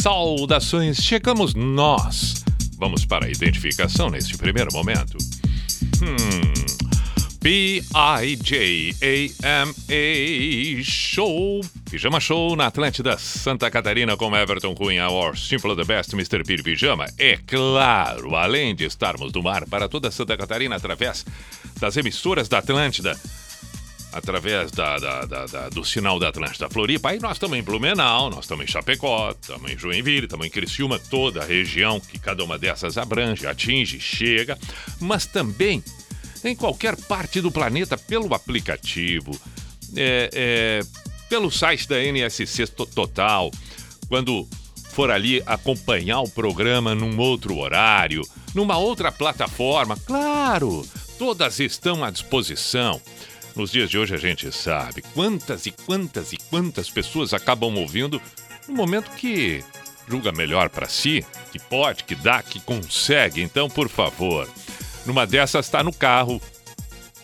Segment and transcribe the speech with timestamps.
[0.00, 2.42] Saudações, chegamos nós.
[2.78, 5.18] Vamos para a identificação neste primeiro momento.
[6.00, 6.80] Hmm.
[7.38, 7.92] P-I-J-A-M-A
[10.82, 11.60] Show.
[11.90, 16.44] Pijama Show na Atlântida Santa Catarina com Everton Cunha, or Simple the Best, Mr.
[16.44, 17.06] Pir Pijama.
[17.18, 21.26] É claro, além de estarmos no mar para toda Santa Catarina através
[21.78, 23.18] das emissoras da Atlântida,
[24.12, 27.10] através da, da- da- da- do sinal da Atlântida Floripa.
[27.10, 30.98] Aí nós estamos em Blumenau, nós estamos em Chapecó, estamos em Joinville, estamos em Criciúma,
[30.98, 34.58] toda a região que cada uma dessas abrange, atinge, chega,
[35.00, 35.82] mas também
[36.44, 39.38] em qualquer parte do planeta pelo aplicativo,
[39.96, 40.80] é, é,
[41.28, 43.50] pelo site da NSC To- Total,
[44.08, 44.48] quando
[44.92, 48.22] for ali acompanhar o programa num outro horário,
[48.54, 50.84] numa outra plataforma, claro,
[51.18, 53.00] todas estão à disposição.
[53.54, 58.20] Nos dias de hoje a gente sabe quantas e quantas e quantas pessoas acabam ouvindo
[58.68, 59.62] no momento que
[60.08, 63.42] julga melhor para si, que pode, que dá, que consegue.
[63.42, 64.48] Então, por favor,
[65.06, 66.40] numa dessas está no carro,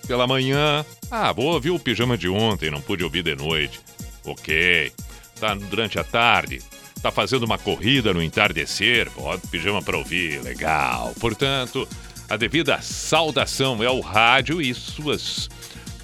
[0.07, 0.85] pela manhã.
[1.11, 3.81] Ah, vou ouvir o pijama de ontem, não pude ouvir de noite.
[4.25, 4.93] Ok.
[5.39, 6.63] Tá durante a tarde.
[7.03, 9.11] Tá fazendo uma corrida no entardecer.
[9.11, 10.43] Bota o pijama para ouvir.
[10.43, 11.13] Legal.
[11.21, 11.87] Portanto,
[12.29, 15.49] a devida saudação é o rádio e suas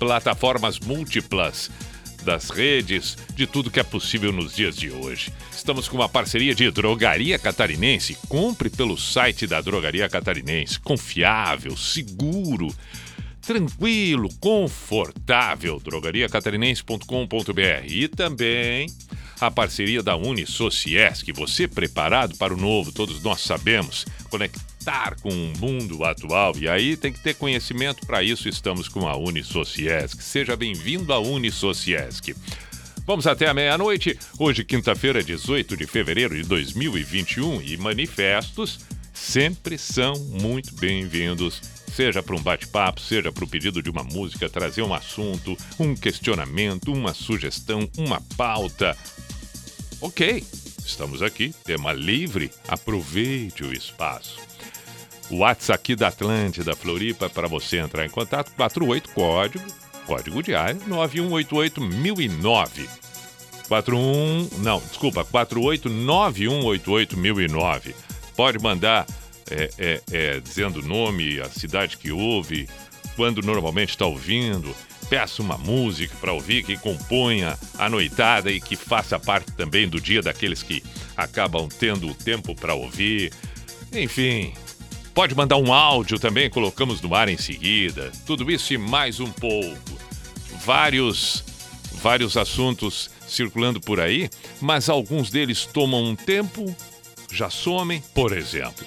[0.03, 1.71] plataformas múltiplas
[2.25, 5.33] das redes, de tudo que é possível nos dias de hoje.
[5.53, 8.19] Estamos com uma parceria de Drogaria Catarinense.
[8.29, 10.81] Compre pelo site da Drogaria Catarinense.
[10.81, 12.75] Confiável, seguro,
[13.41, 15.79] tranquilo, confortável.
[15.79, 17.87] drogariacatarinense.com.br.
[17.87, 18.89] E também
[19.41, 21.31] a parceria da Unisociesc.
[21.33, 24.05] Você preparado para o novo, todos nós sabemos.
[24.83, 26.55] Conectar com o mundo atual.
[26.59, 28.05] E aí tem que ter conhecimento.
[28.05, 30.21] Para isso estamos com a Unisociesc.
[30.21, 32.35] Seja bem-vindo à Unisociesc.
[33.07, 34.19] Vamos até a meia-noite.
[34.39, 37.63] Hoje, quinta-feira, 18 de fevereiro de 2021.
[37.63, 38.81] E manifestos
[39.15, 41.61] sempre são muito bem-vindos.
[41.95, 45.95] Seja para um bate-papo, seja para o pedido de uma música, trazer um assunto, um
[45.95, 48.97] questionamento, uma sugestão, uma pauta.
[50.01, 50.45] Ok,
[50.85, 54.52] estamos aqui, tema livre, aproveite o espaço.
[55.31, 59.65] O WhatsApp aqui da Atlântida Floripa para você entrar em contato, 48 código,
[60.07, 62.87] código de área 9188009.
[63.69, 67.95] 41, não, desculpa, 489188009.
[68.37, 69.07] Pode mandar
[69.51, 72.69] é, é, é, dizendo o nome, a cidade que ouve,
[73.17, 74.75] quando normalmente está ouvindo.
[75.09, 80.01] Peça uma música para ouvir que componha a noitada e que faça parte também do
[80.01, 80.83] dia daqueles que
[81.17, 83.33] acabam tendo o tempo para ouvir.
[83.93, 84.55] Enfim,
[85.15, 88.11] pode mandar um áudio também, colocamos no ar em seguida.
[88.27, 89.99] Tudo isso e mais um pouco.
[90.65, 91.45] Vários,
[91.95, 94.29] vários assuntos circulando por aí,
[94.61, 96.75] mas alguns deles tomam um tempo,
[97.31, 98.03] já somem.
[98.15, 98.87] Por exemplo,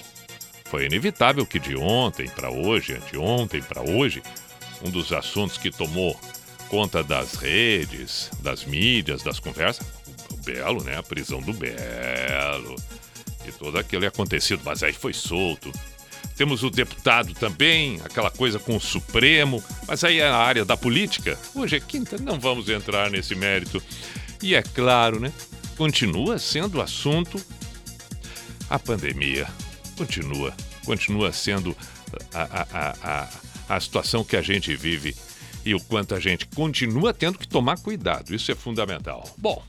[0.64, 4.22] foi inevitável que de ontem para hoje, anteontem para hoje,
[4.82, 6.18] um dos assuntos que tomou
[6.68, 9.86] conta das redes, das mídias, das conversas,
[10.32, 10.96] o Belo, né?
[10.96, 12.76] A prisão do Belo
[13.46, 15.70] e todo aquele acontecido, mas aí foi solto.
[16.36, 20.76] Temos o deputado também, aquela coisa com o Supremo, mas aí é a área da
[20.76, 21.38] política.
[21.54, 23.82] Hoje é quinta, não vamos entrar nesse mérito.
[24.42, 25.32] E é claro, né?
[25.76, 27.42] Continua sendo assunto
[28.68, 29.46] a pandemia.
[29.96, 30.54] Continua.
[30.84, 31.74] Continua sendo
[32.34, 35.16] a, a, a, a, a situação que a gente vive
[35.64, 38.34] e o quanto a gente continua tendo que tomar cuidado.
[38.34, 39.28] Isso é fundamental.
[39.36, 39.62] Bom,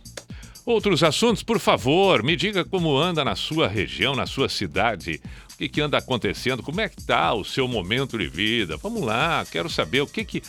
[0.65, 5.19] outros assuntos, por favor, me diga como anda na sua região, na sua cidade.
[5.57, 6.61] O que, que anda acontecendo?
[6.61, 8.77] Como é que tá o seu momento de vida?
[8.77, 10.43] Vamos lá, quero saber o que que.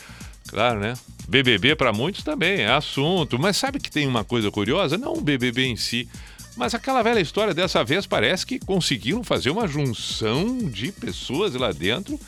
[0.47, 0.93] Claro, né?
[1.27, 4.99] BBB para muitos também é assunto, mas sabe que tem uma coisa curiosa?
[4.99, 6.07] Não o BBB em si,
[6.55, 11.71] mas aquela velha história dessa vez parece que conseguiram fazer uma junção de pessoas lá
[11.71, 12.19] dentro.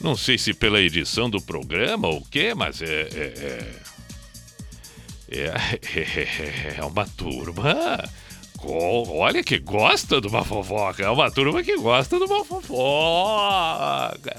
[0.00, 3.08] Não sei se pela edição do programa ou o quê, mas é.
[3.12, 3.68] É,
[5.28, 5.60] é,
[6.00, 7.62] é, é uma turma.
[8.64, 11.04] Olha que gosta de uma fofoca.
[11.04, 14.36] É uma turma que gosta de uma fofoca.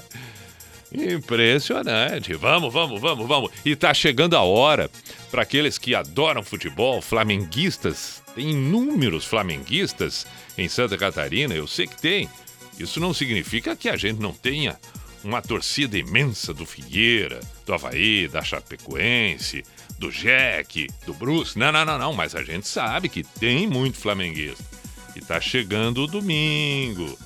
[0.92, 2.34] Impressionante.
[2.34, 3.50] Vamos, vamos, vamos, vamos.
[3.64, 4.90] E tá chegando a hora
[5.30, 8.22] para aqueles que adoram futebol, flamenguistas.
[8.34, 10.26] Tem inúmeros flamenguistas
[10.56, 12.28] em Santa Catarina, eu sei que tem.
[12.78, 14.78] Isso não significa que a gente não tenha
[15.24, 19.64] uma torcida imensa do Figueira, do Havaí, da Chapecoense,
[19.98, 21.58] do Jack, do Bruce.
[21.58, 24.64] Não, não, não, não, mas a gente sabe que tem muito flamenguista.
[25.16, 27.18] E tá chegando o domingo.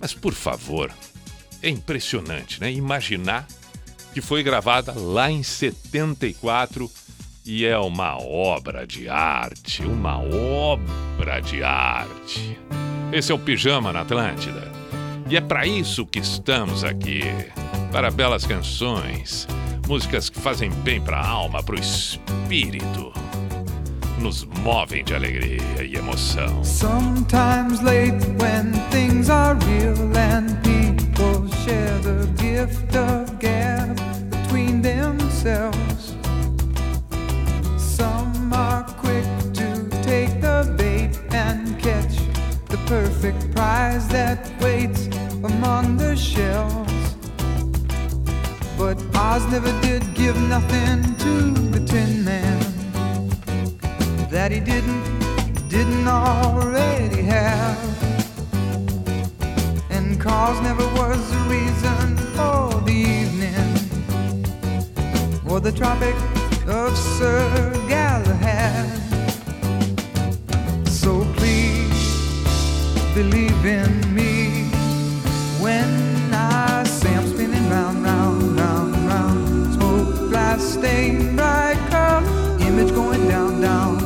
[0.00, 0.92] Mas, por favor,
[1.62, 2.70] é impressionante, né?
[2.72, 3.46] Imaginar
[4.12, 6.90] que foi gravada lá em 74
[7.44, 12.58] e é uma obra de arte, uma obra de arte.
[13.12, 14.72] Esse é o Pijama na Atlântida.
[15.30, 17.20] E é para isso que estamos aqui.
[17.92, 19.46] Para belas canções,
[19.86, 23.12] músicas que fazem bem para a alma, para o espírito
[24.18, 26.64] nos movem de alegria e emoção.
[26.64, 33.96] Sometimes late when things are real and people share the gift of gab
[34.30, 36.14] between themselves.
[37.76, 42.16] Some are quick to take the bait and catch
[42.68, 45.08] the perfect prize that waits
[45.44, 46.86] among the shells.
[48.78, 52.75] But Oz never did give nothing to the Tin Man
[54.36, 55.02] that he didn't,
[55.70, 57.78] didn't already have.
[59.88, 63.72] And cause never was the reason for the evening
[65.48, 66.14] or the Tropic
[66.68, 68.98] of Sir Galahad.
[70.86, 71.96] So please
[73.14, 74.68] believe in me
[75.64, 75.88] when
[76.34, 79.72] I say I'm spinning round, round, round, round.
[79.72, 82.22] Smoke glass stained bright color,
[82.60, 84.05] image going down, down.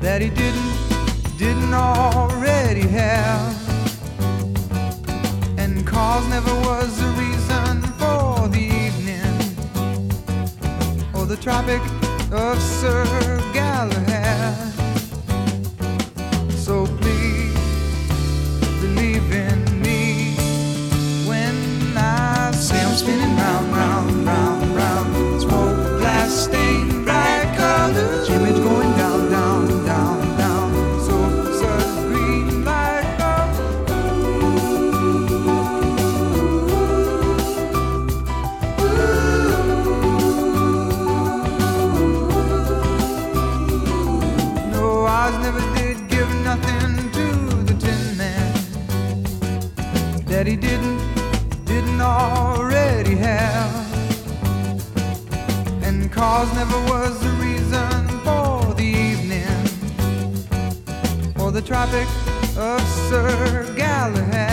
[0.00, 3.56] That he didn't, didn't already have.
[5.58, 9.36] And cause never was a reason for the evening
[11.14, 11.82] or the Tropic
[12.32, 13.04] of Sir
[13.52, 14.77] Galahad.
[56.38, 59.42] Cause never was the reason for the evening
[61.40, 62.06] or the Tropic
[62.56, 64.47] of Sir Galahad.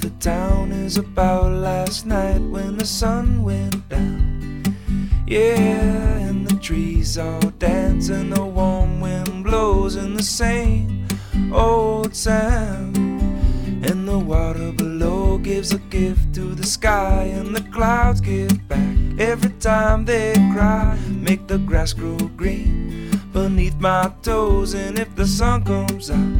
[0.00, 4.64] The town is about last night when the sun went down.
[5.26, 11.08] Yeah, and the trees all dance and the warm wind blows in the same
[11.52, 12.96] old sound.
[12.96, 18.96] And the water below gives a gift to the sky, and the clouds give back
[19.18, 20.96] every time they cry.
[21.08, 26.37] Make the grass grow green beneath my toes, and if the sun comes out,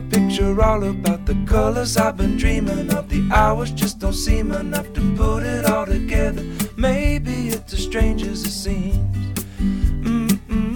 [0.00, 3.08] picture all about the colors I've been dreaming of.
[3.08, 6.44] The hours just don't seem enough to put it all together.
[6.76, 9.44] Maybe it's as strange as it seems.
[9.58, 10.70] Mm-hmm.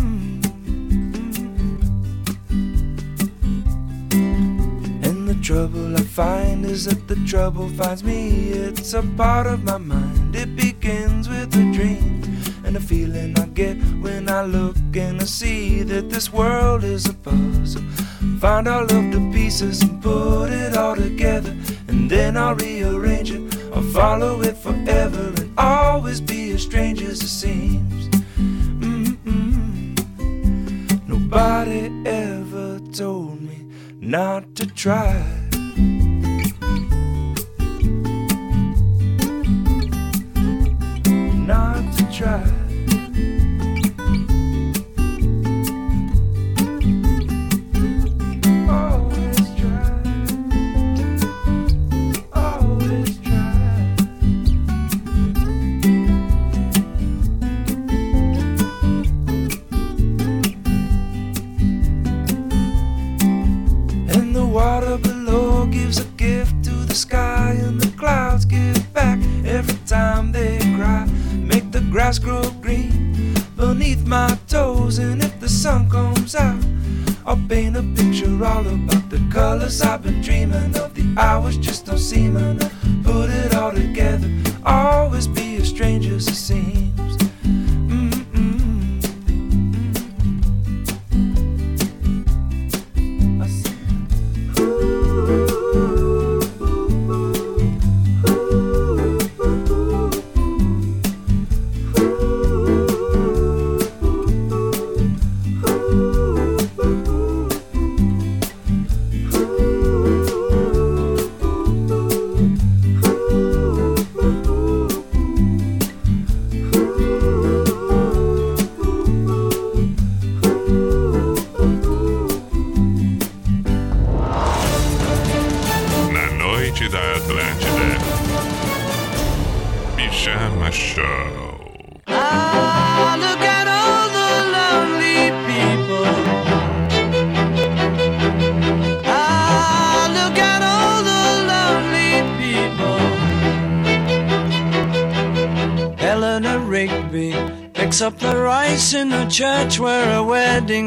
[5.27, 8.51] The trouble I find is that the trouble finds me.
[8.51, 10.37] It's a part of my mind.
[10.37, 12.23] It begins with a dream
[12.65, 17.07] and a feeling I get when I look and I see that this world is
[17.09, 17.83] a puzzle.
[18.41, 21.57] Find all of the pieces and put it all together,
[21.89, 23.43] and then I'll rearrange it.
[23.75, 25.34] I'll follow it forever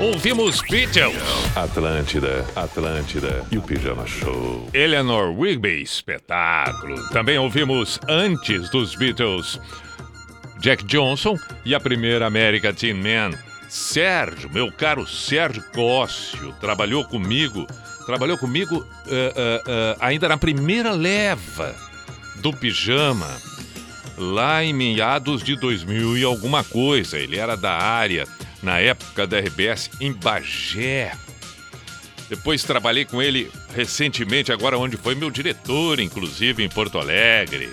[0.00, 1.16] Ouvimos Beatles,
[1.56, 4.70] Atlântida, Atlântida e o Pijama Show.
[4.72, 7.08] Eleanor Rigby, espetáculo.
[7.08, 9.60] Também ouvimos antes dos Beatles,
[10.60, 13.36] Jack Johnson e a primeira América Teen Man.
[13.68, 17.66] Sérgio, meu caro Sérgio Cócio, trabalhou comigo,
[18.06, 21.74] trabalhou comigo eh, eh, eh, ainda na primeira leva
[22.36, 23.36] do Pijama,
[24.16, 27.18] lá em meados de 2000 e alguma coisa.
[27.18, 28.26] Ele era da área,
[28.62, 31.12] na época da RBS, em Bagé.
[32.28, 37.70] Depois trabalhei com ele recentemente, agora onde foi meu diretor, inclusive em Porto Alegre.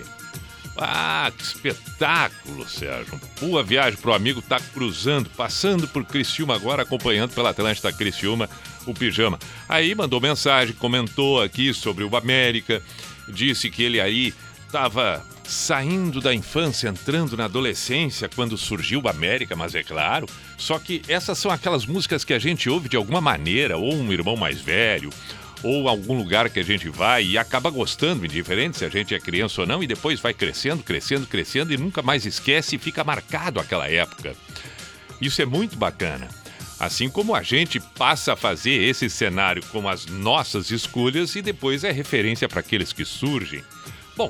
[0.78, 3.20] Ah, que espetáculo, Sérgio.
[3.40, 8.50] Boa viagem pro amigo tá cruzando, passando por Criciúma agora, acompanhando pela Atlântida Criciúma
[8.86, 9.40] o pijama.
[9.68, 12.82] Aí mandou mensagem, comentou aqui sobre o América,
[13.28, 14.34] disse que ele aí
[14.66, 20.28] estava saindo da infância, entrando na adolescência quando surgiu o América, mas é claro.
[20.58, 24.12] Só que essas são aquelas músicas que a gente ouve de alguma maneira, ou um
[24.12, 25.10] irmão mais velho,
[25.64, 29.20] ou algum lugar que a gente vai e acaba gostando, indiferente se a gente é
[29.20, 33.04] criança ou não, e depois vai crescendo, crescendo, crescendo e nunca mais esquece e fica
[33.04, 34.36] marcado aquela época.
[35.22, 36.28] Isso é muito bacana.
[36.80, 41.84] Assim como a gente passa a fazer esse cenário com as nossas escolhas e depois
[41.84, 43.64] é referência para aqueles que surgem.
[44.16, 44.30] Bom,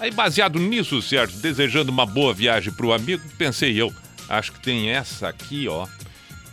[0.00, 3.92] aí baseado nisso, Sérgio, desejando uma boa viagem para o amigo, pensei eu,
[4.28, 5.86] acho que tem essa aqui, ó,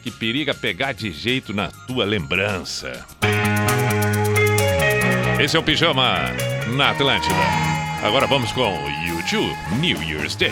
[0.04, 3.06] que periga pegar de jeito na tua lembrança.
[5.40, 6.16] Esse é o Pijama
[6.76, 7.36] na Atlântida.
[8.04, 10.52] Agora vamos com o YouTube New Year's Day.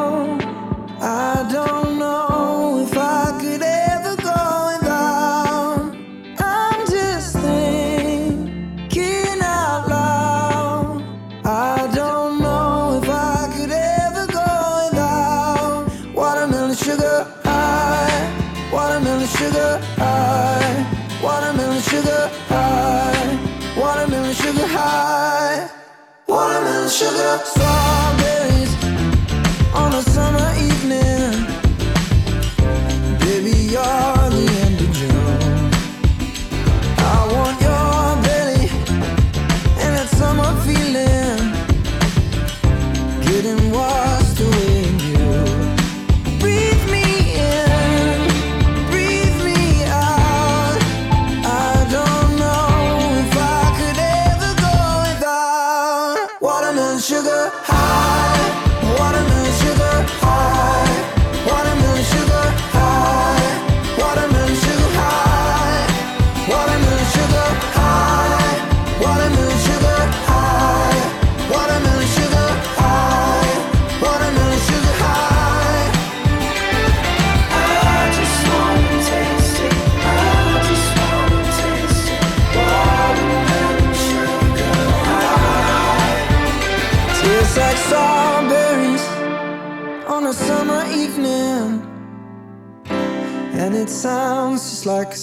[94.85, 95.15] like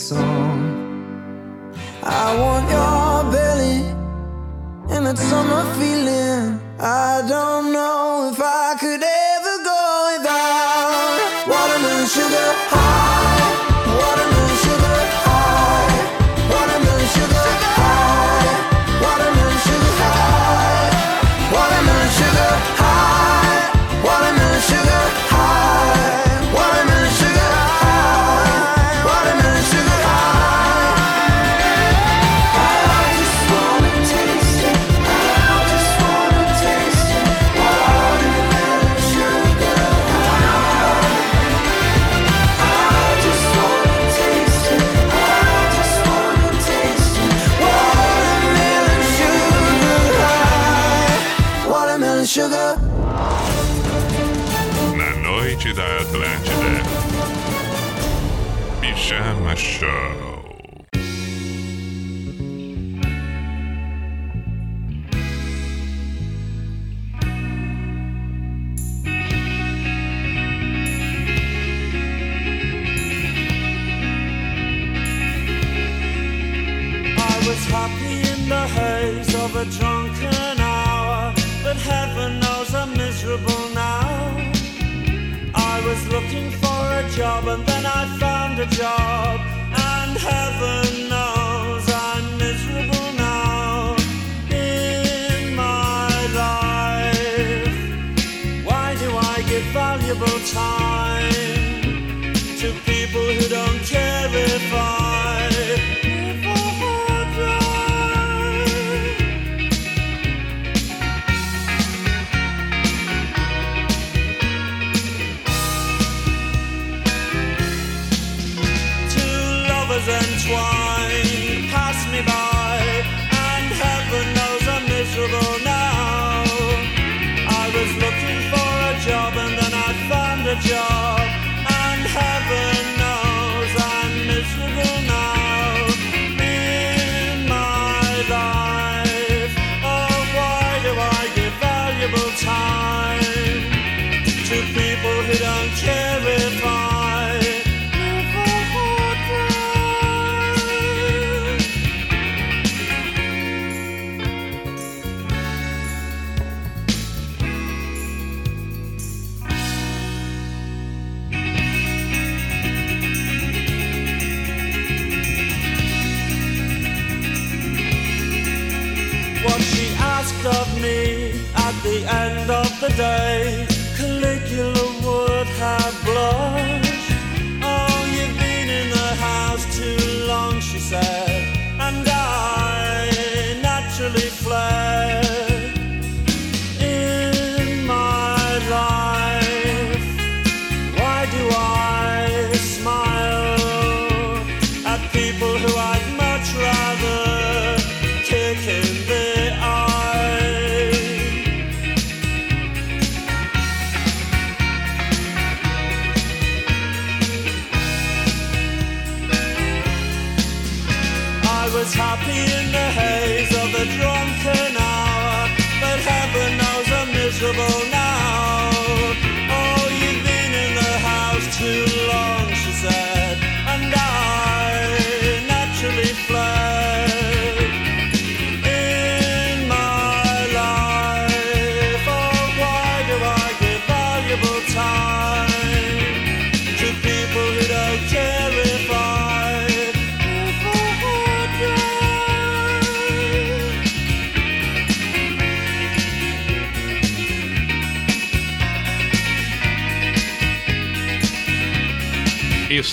[87.90, 89.40] I found a job
[89.72, 91.37] and heaven knows.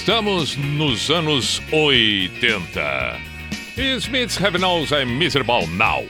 [0.06, 3.20] Estamos nos anos 80.
[3.98, 6.06] Smiths Have Knows I'm Miserable Now.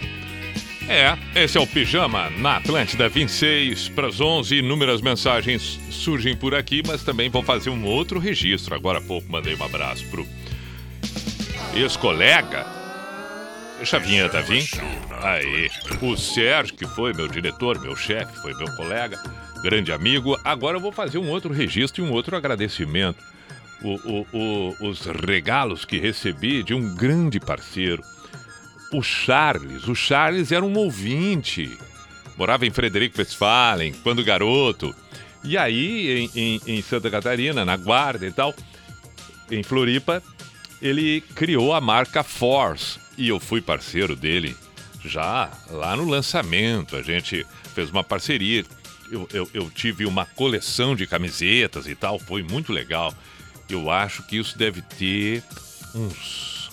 [0.90, 4.58] É, esse é o Pijama na Atlântida 26 para as 11.
[4.58, 8.76] Inúmeras mensagens surgem por aqui, mas também vou fazer um outro registro.
[8.76, 10.28] Agora há pouco mandei um abraço pro
[11.74, 12.68] ex-colega.
[13.78, 14.68] Deixa a vinheta vir.
[15.24, 15.70] Aí,
[16.02, 19.18] o Sérgio, que foi meu diretor, meu chefe, foi meu colega,
[19.64, 20.38] grande amigo.
[20.44, 23.35] Agora eu vou fazer um outro registro e um outro agradecimento.
[23.88, 24.28] O- o-
[24.82, 28.02] o- os regalos que recebi de um grande parceiro,
[28.92, 29.88] o Charles.
[29.88, 31.78] O Charles era um ouvinte.
[32.38, 34.94] Morava em Frederico Westphalen, quando garoto.
[35.44, 38.56] E aí, em, em- em Santa Catarina, na Guarda e tal,
[39.52, 40.24] em Floripa,
[40.82, 43.00] ele criou a marca Force.
[43.18, 44.56] E eu fui parceiro dele
[45.04, 46.96] já lá no lançamento.
[46.96, 47.46] A gente
[47.76, 48.66] fez uma parceria.
[49.12, 53.14] Eu, eu- eu tive uma coleção de camisetas e tal, foi muito legal.
[53.70, 55.44] Eu acho que isso deve ter
[55.94, 56.70] uns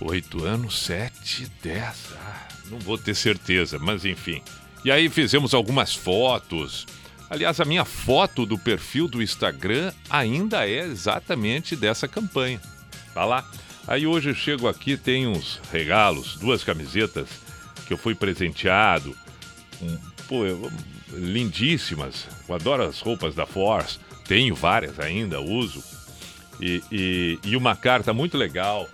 [0.00, 2.12] oito anos, sete, dez.
[2.18, 4.42] Ah, não vou ter certeza, mas enfim.
[4.84, 6.86] E aí fizemos algumas fotos.
[7.28, 12.60] Aliás, a minha foto do perfil do Instagram ainda é exatamente dessa campanha.
[13.12, 13.44] Tá lá.
[13.88, 17.28] Aí hoje eu chego aqui, tem uns regalos, duas camisetas
[17.86, 19.16] que eu fui presenteado.
[20.28, 20.42] Pô,
[21.12, 22.26] lindíssimas.
[22.48, 23.98] Eu adoro as roupas da Force.
[24.28, 25.82] Tenho várias ainda, uso.
[26.60, 28.88] E, e- e uma carta muito legal.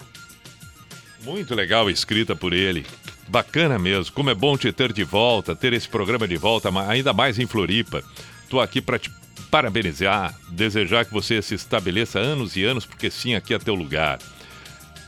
[1.24, 2.84] Muito legal escrita por ele.
[3.28, 4.12] Bacana mesmo.
[4.12, 7.46] Como é bom te ter de volta, ter esse programa de volta, ainda mais em
[7.46, 8.02] Floripa.
[8.50, 9.10] Tô aqui para te
[9.50, 14.18] parabenizar, desejar que você se estabeleça anos e anos, porque sim, aqui é teu lugar.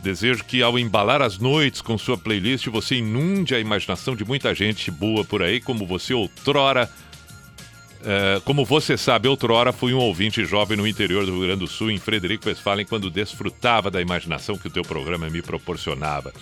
[0.03, 4.55] Desejo que ao embalar as noites com sua playlist, você inunde a imaginação de muita
[4.55, 6.91] gente boa por aí, como você outrora
[8.05, 11.67] é, como você sabe, outrora fui um ouvinte jovem no interior do Rio Grande do
[11.67, 16.33] Sul, em Frederico Westphalen, quando desfrutava da imaginação que o teu programa me proporcionava.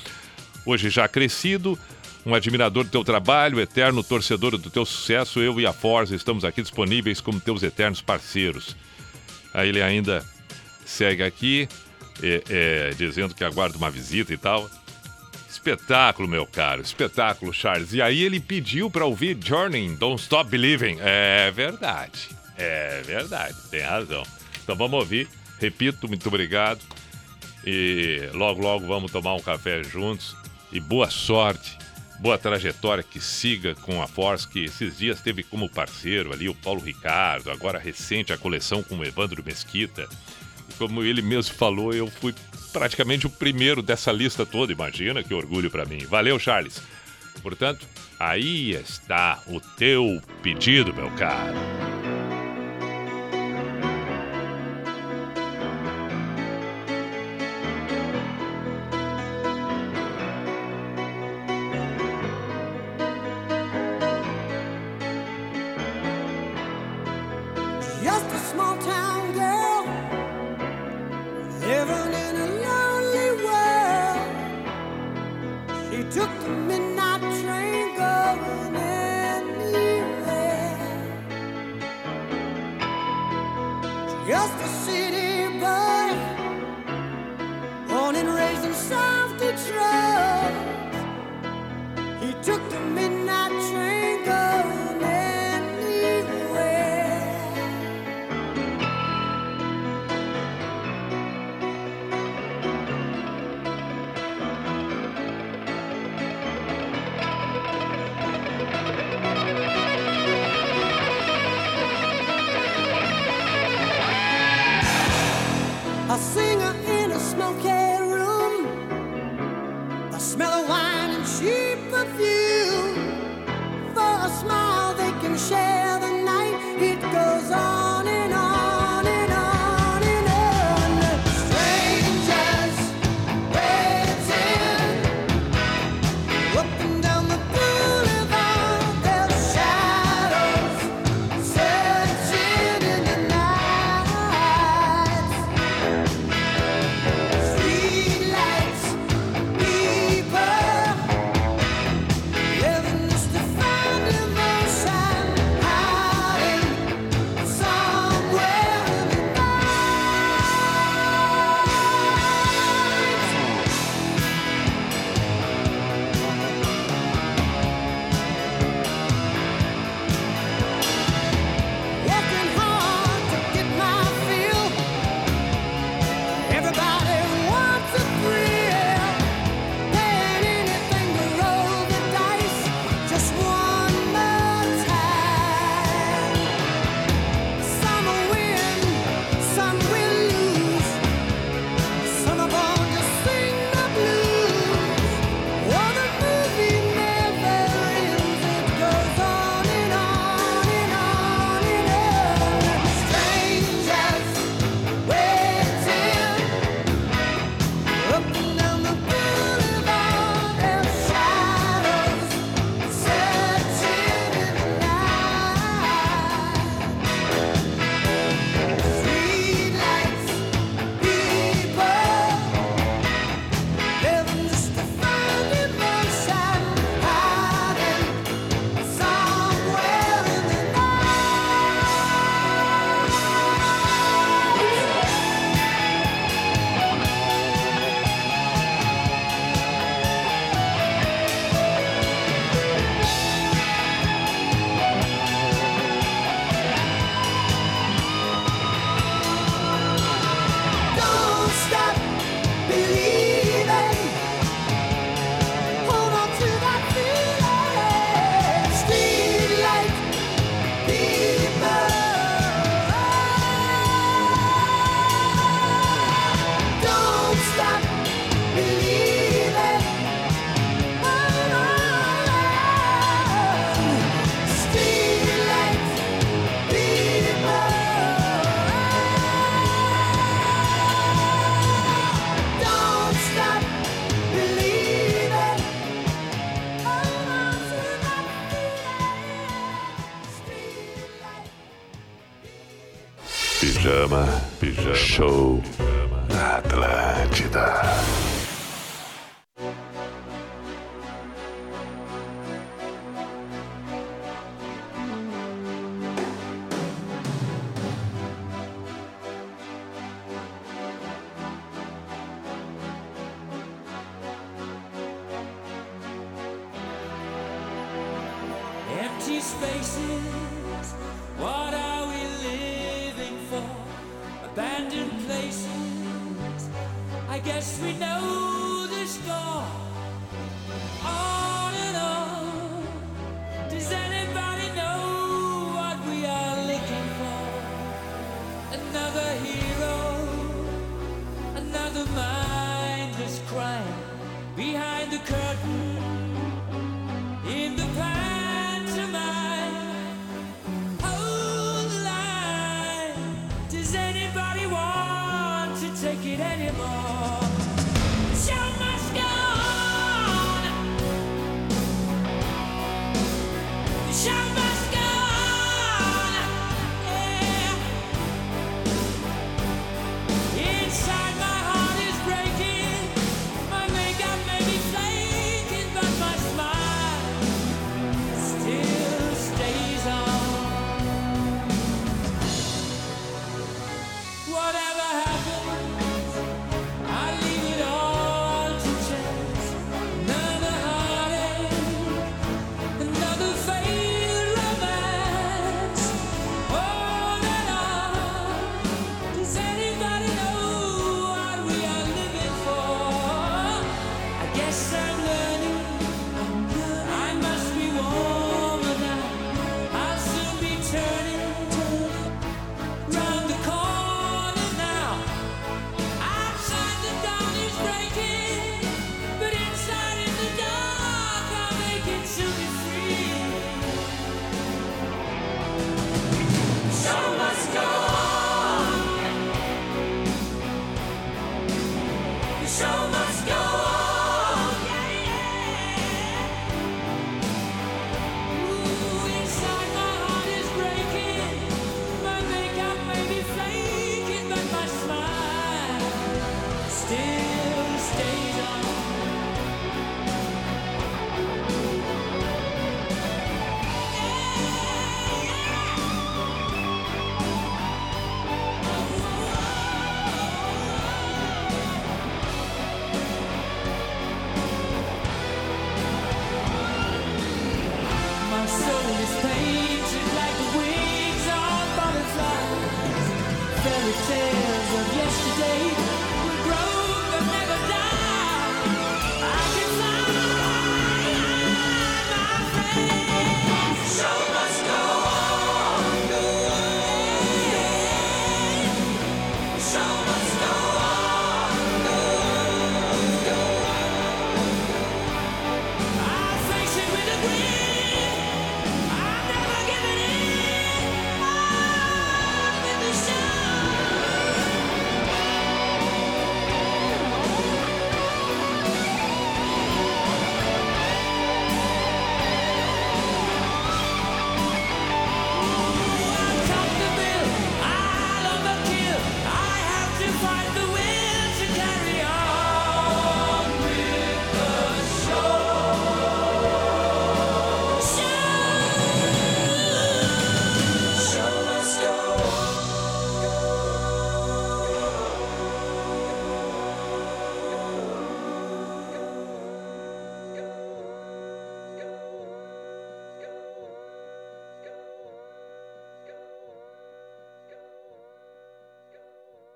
[0.66, 1.78] Hoje já crescido,
[2.26, 6.44] um admirador do teu trabalho, eterno torcedor do teu sucesso, eu e a Forza estamos
[6.44, 8.76] aqui disponíveis como teus eternos parceiros.
[9.54, 10.24] Aí ele ainda
[10.84, 11.68] segue aqui,
[12.22, 14.68] é, é, dizendo que aguarda uma visita e tal.
[15.62, 17.92] Espetáculo, meu caro, espetáculo, Charles.
[17.92, 20.96] E aí ele pediu para ouvir Journey, Don't Stop Believing.
[20.98, 24.24] É verdade, é verdade, tem razão.
[24.60, 25.28] Então vamos ouvir.
[25.60, 26.80] Repito, muito obrigado.
[27.64, 30.34] E logo, logo vamos tomar um café juntos.
[30.72, 31.78] E boa sorte,
[32.18, 36.54] boa trajetória que siga com a Force, que esses dias teve como parceiro ali o
[36.56, 40.08] Paulo Ricardo, agora recente a coleção com o Evandro Mesquita.
[40.78, 42.34] Como ele mesmo falou, eu fui
[42.72, 45.98] praticamente o primeiro dessa lista toda, imagina que orgulho para mim.
[46.06, 46.82] Valeu, Charles.
[47.42, 47.86] Portanto,
[48.18, 51.58] aí está o teu pedido, meu caro.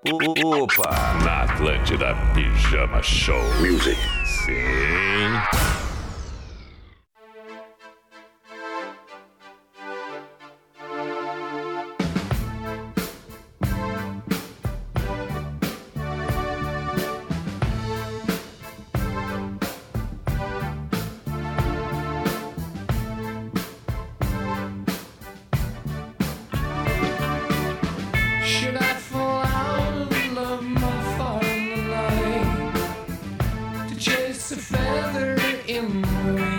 [0.09, 1.19] Opa!
[1.25, 3.97] Na Atlântida Pijama Show Music.
[34.49, 35.35] just a feather
[35.67, 36.56] in the wind.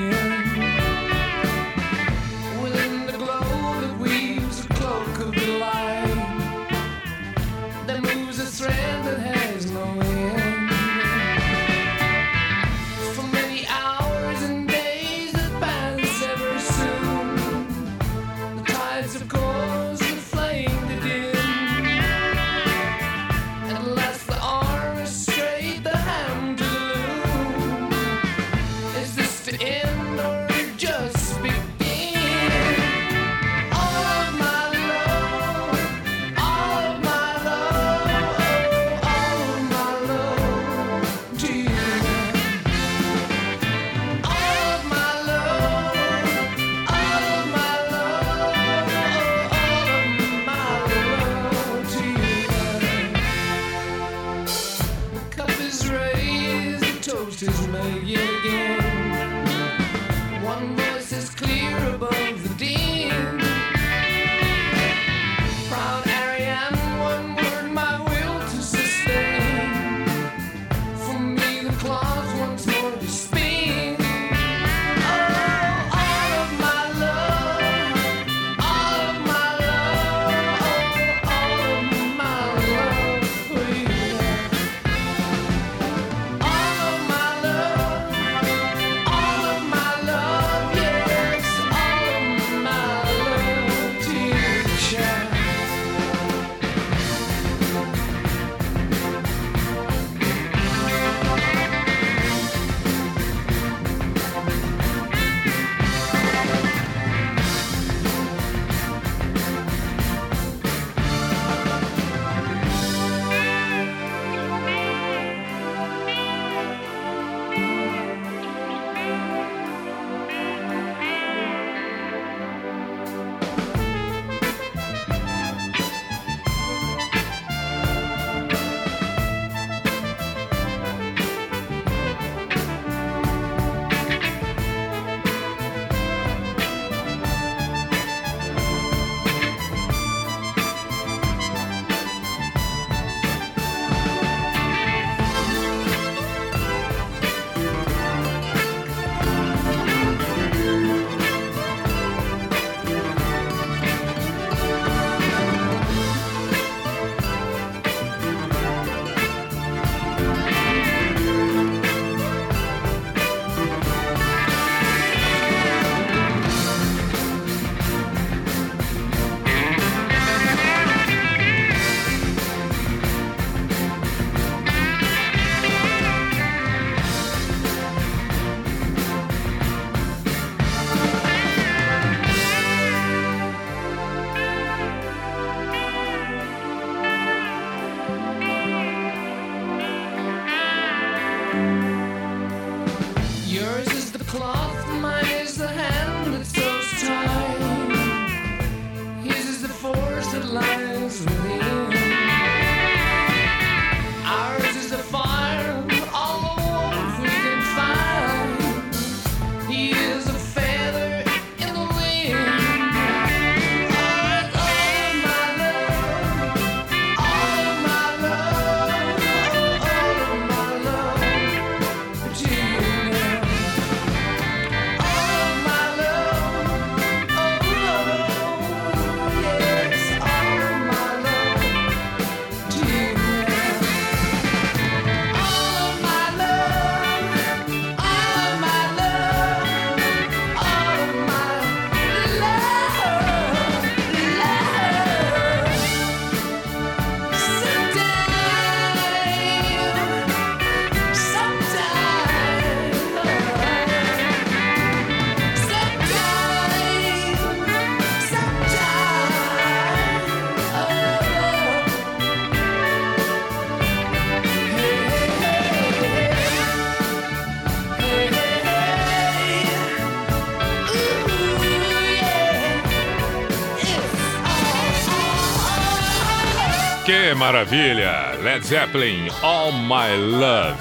[277.49, 278.37] Maravilha!
[278.43, 280.79] Led Zeppelin, All My Love.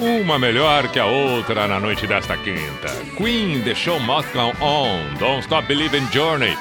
[0.00, 2.88] Uma melhor que a outra na noite desta quinta.
[3.16, 6.56] Queen, The Show Must Go On, Don't Stop Believing Journey.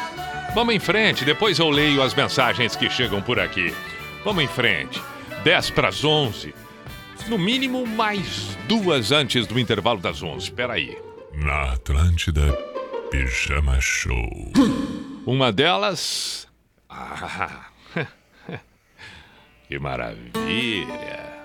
[0.53, 3.73] Vamos em frente, depois eu leio as mensagens que chegam por aqui.
[4.23, 5.01] Vamos em frente.
[5.43, 6.53] 10 para as 11.
[7.27, 10.43] No mínimo, mais duas antes do intervalo das 11.
[10.45, 10.95] Espera aí.
[11.33, 12.53] Na Atlântida,
[13.09, 14.51] Pijama Show.
[15.25, 16.47] Uma delas.
[16.87, 17.65] Ah,
[19.67, 21.36] que maravilha!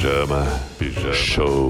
[0.00, 0.46] Pijama,
[0.78, 1.12] Pijama.
[1.12, 1.69] Show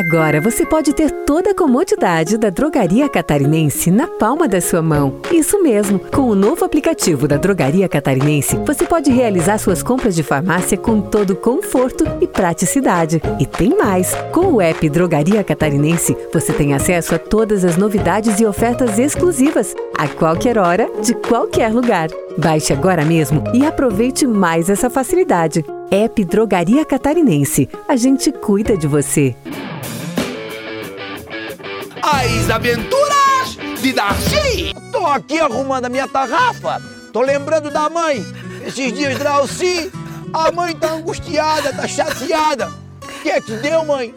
[0.00, 5.20] Agora você pode ter toda a comodidade da Drogaria Catarinense na palma da sua mão.
[5.30, 10.22] Isso mesmo, com o novo aplicativo da Drogaria Catarinense, você pode realizar suas compras de
[10.22, 13.20] farmácia com todo conforto e praticidade.
[13.38, 14.14] E tem mais!
[14.32, 19.74] Com o app Drogaria Catarinense, você tem acesso a todas as novidades e ofertas exclusivas,
[19.98, 22.08] a qualquer hora, de qualquer lugar.
[22.38, 25.64] Baixe agora mesmo e aproveite mais essa facilidade.
[25.90, 27.68] App Drogaria Catarinense.
[27.88, 29.34] A gente cuida de você.
[32.02, 34.72] As aventuras de Darcy!
[34.92, 36.80] Tô aqui arrumando a minha tarrafa.
[37.12, 38.24] Tô lembrando da mãe.
[38.64, 39.90] Esses dias, Darcy,
[40.32, 42.70] a mãe tá angustiada, tá chateada.
[43.02, 44.14] O que é que deu, mãe?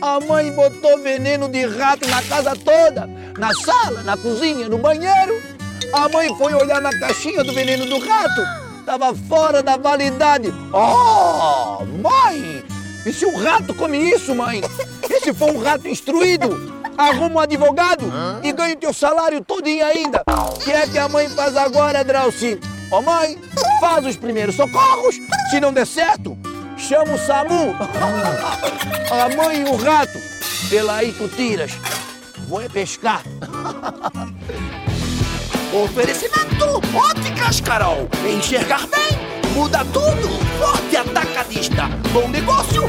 [0.00, 3.08] A mãe botou veneno de rato na casa toda,
[3.38, 5.53] na sala, na cozinha, no banheiro.
[5.94, 8.42] A mãe foi olhar na caixinha do veneno do rato.
[8.84, 10.52] Tava fora da validade.
[10.72, 12.64] Oh, mãe!
[13.06, 14.60] E se o rato come isso, mãe?
[15.08, 16.74] E se for um rato instruído?
[16.98, 18.40] Arruma um advogado Hã?
[18.42, 20.24] e ganha o teu salário todinho ainda.
[20.26, 22.58] O que é que a mãe faz agora, Drauci?
[22.90, 23.38] Ó oh, mãe,
[23.78, 25.14] faz os primeiros socorros.
[25.50, 26.36] Se não der certo,
[26.76, 27.76] chama o SAMU.
[29.12, 30.18] a mãe e o rato.
[30.68, 31.70] Pela aí tu tiras.
[32.48, 33.22] Vou é pescar.
[35.74, 38.08] Oferecimento Óticas Carol.
[38.24, 39.18] Enxergar bem
[39.54, 40.28] muda tudo.
[40.56, 41.88] Forte atacadista.
[42.12, 42.84] Bom negócio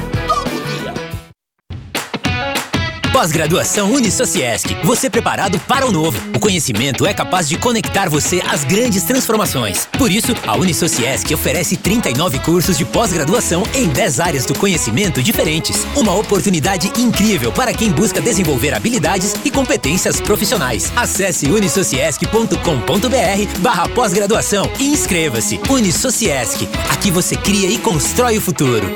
[3.15, 4.75] Pós-graduação Unisociesc.
[4.83, 6.19] Você preparado para o novo.
[6.35, 9.87] O conhecimento é capaz de conectar você às grandes transformações.
[9.97, 15.87] Por isso, a Unisociesc oferece 39 cursos de pós-graduação em 10 áreas do conhecimento diferentes.
[15.95, 20.91] Uma oportunidade incrível para quem busca desenvolver habilidades e competências profissionais.
[20.93, 25.57] Acesse unisociesc.com.br barra pós-graduação e inscreva-se.
[25.69, 26.67] Unisociesc.
[26.89, 28.93] Aqui você cria e constrói o futuro.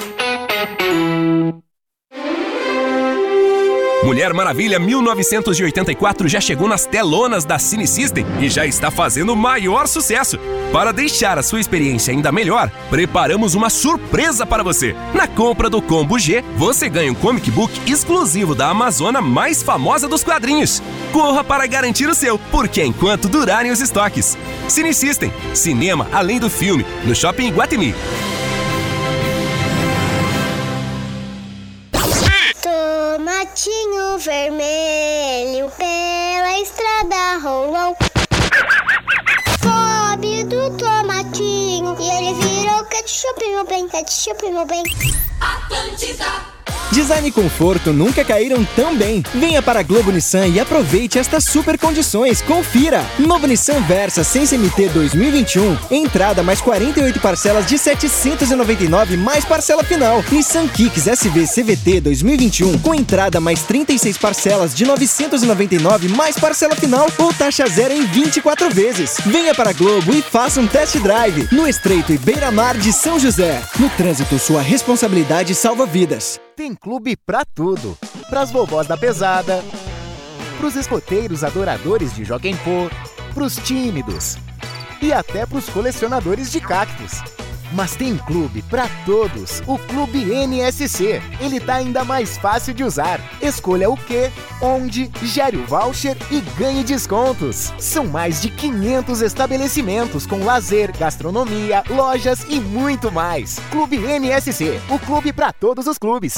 [4.01, 9.87] Mulher Maravilha 1984 já chegou nas telonas da Cine System e já está fazendo maior
[9.87, 10.39] sucesso.
[10.71, 14.95] Para deixar a sua experiência ainda melhor, preparamos uma surpresa para você.
[15.13, 20.07] Na compra do Combo G, você ganha um comic book exclusivo da Amazona mais famosa
[20.07, 20.81] dos quadrinhos.
[21.11, 24.37] Corra para garantir o seu, porque enquanto durarem os estoques.
[24.69, 27.93] Cine System, cinema além do filme, no Shopping Guatemi.
[33.49, 37.97] patinho vermelho pela estrada rolou.
[39.61, 44.83] Sobe do tomatinho e ele virou ketchup, meu bem, ketchup, meu bem.
[45.41, 46.58] Atlântida.
[46.91, 49.23] Design e conforto nunca caíram tão bem.
[49.35, 52.41] Venha para a Globo Nissan e aproveite estas super condições.
[52.41, 53.05] Confira!
[53.19, 55.77] Novo Nissan Versa sem CMT 2021.
[55.91, 60.23] Entrada mais 48 parcelas de 799 mais parcela final.
[60.31, 67.07] Nissan Kicks SV CVT 2021 com entrada mais 36 parcelas de 999 mais parcela final
[67.19, 69.17] ou taxa zero em 24 vezes.
[69.27, 73.19] Venha para a Globo e faça um test drive no Estreito e Beira-Mar de São
[73.19, 73.61] José.
[73.77, 76.39] No trânsito, sua responsabilidade salva vidas.
[76.59, 77.97] Tem clube pra tudo.
[78.29, 79.63] Pras vovós da pesada,
[80.57, 82.89] pros escoteiros adoradores de Joguem Pô,
[83.33, 84.35] pros tímidos
[85.01, 87.38] e até pros colecionadores de cactos.
[87.73, 89.61] Mas tem clube para todos.
[89.67, 91.21] O Clube NSC.
[91.39, 93.19] Ele tá ainda mais fácil de usar.
[93.41, 97.73] Escolha o que, onde, gere o voucher e ganhe descontos.
[97.77, 103.59] São mais de 500 estabelecimentos com lazer, gastronomia, lojas e muito mais.
[103.71, 104.79] Clube NSC.
[104.89, 106.37] O clube para todos os clubes.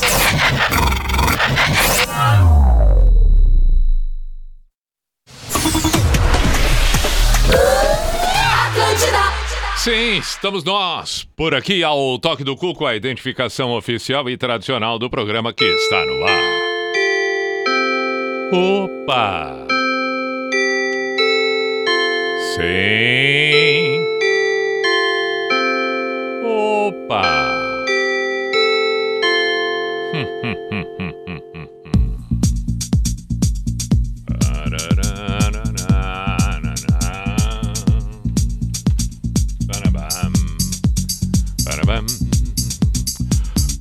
[9.84, 15.09] Sim, estamos nós por aqui ao Toque do Cuco, a identificação oficial e tradicional do
[15.09, 16.43] programa que está no ar.
[18.53, 19.67] Opa!
[22.53, 24.05] Sim!
[26.45, 27.23] Opa!
[30.13, 30.70] Hum, hum.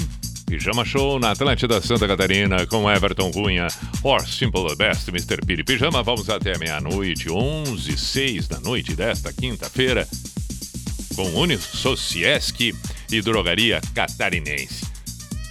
[0.48, 3.68] Pijama Show na Atlântida Santa Catarina com Everton Cunha,
[4.04, 5.44] Or Simple the Best, Mr.
[5.46, 6.04] Piri Pijama.
[6.04, 10.08] Vamos até meia-noite, 11 6 da noite desta quinta-feira
[11.16, 12.74] com Unisociesc
[13.12, 14.86] e Drogaria Catarinense.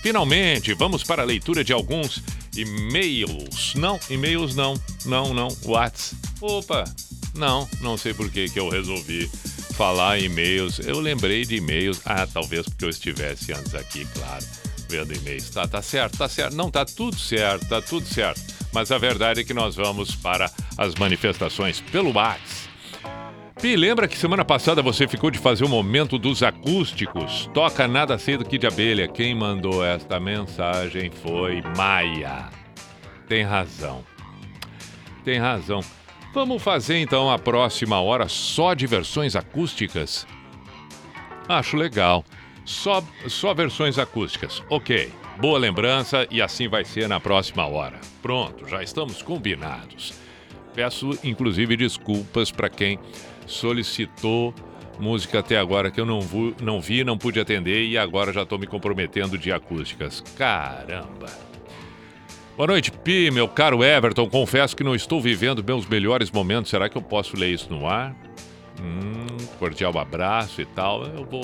[0.02, 2.22] Finalmente, vamos para a leitura de alguns
[2.56, 3.74] e-mails.
[3.76, 4.74] Não, e-mails não.
[5.06, 5.48] Não, não.
[5.64, 6.14] Whats.
[6.40, 6.84] Opa,
[7.34, 9.30] não, não sei por que eu resolvi
[9.72, 10.78] falar em e-mails.
[10.78, 12.00] Eu lembrei de e-mails.
[12.04, 14.44] Ah, talvez porque eu estivesse antes aqui, claro,
[14.88, 15.50] vendo e-mails.
[15.50, 16.54] Tá, tá certo, tá certo.
[16.54, 18.40] Não, tá tudo certo, tá tudo certo.
[18.72, 22.70] Mas a verdade é que nós vamos para as manifestações pelo Whats.
[23.60, 27.48] Pi, lembra que semana passada você ficou de fazer o momento dos acústicos?
[27.54, 29.06] Toca nada cedo que de abelha.
[29.06, 32.50] Quem mandou esta mensagem foi Maia.
[33.28, 34.04] Tem razão.
[35.24, 35.80] Tem razão.
[36.32, 40.26] Vamos fazer então a próxima hora só de versões acústicas?
[41.46, 42.24] Acho legal.
[42.64, 44.62] Só, só versões acústicas.
[44.70, 45.10] Ok.
[45.38, 48.00] Boa lembrança e assim vai ser na próxima hora.
[48.22, 50.14] Pronto, já estamos combinados.
[50.74, 52.98] Peço inclusive desculpas para quem
[53.46, 54.54] solicitou
[54.98, 56.20] música até agora que eu não,
[56.62, 60.22] não vi, não pude atender e agora já estou me comprometendo de acústicas.
[60.36, 61.51] Caramba!
[62.62, 64.30] Boa noite, Pi, meu caro Everton.
[64.30, 66.70] Confesso que não estou vivendo meus melhores momentos.
[66.70, 68.14] Será que eu posso ler isso no ar?
[68.80, 71.04] Hum, cordial abraço e tal.
[71.04, 71.42] Eu vou.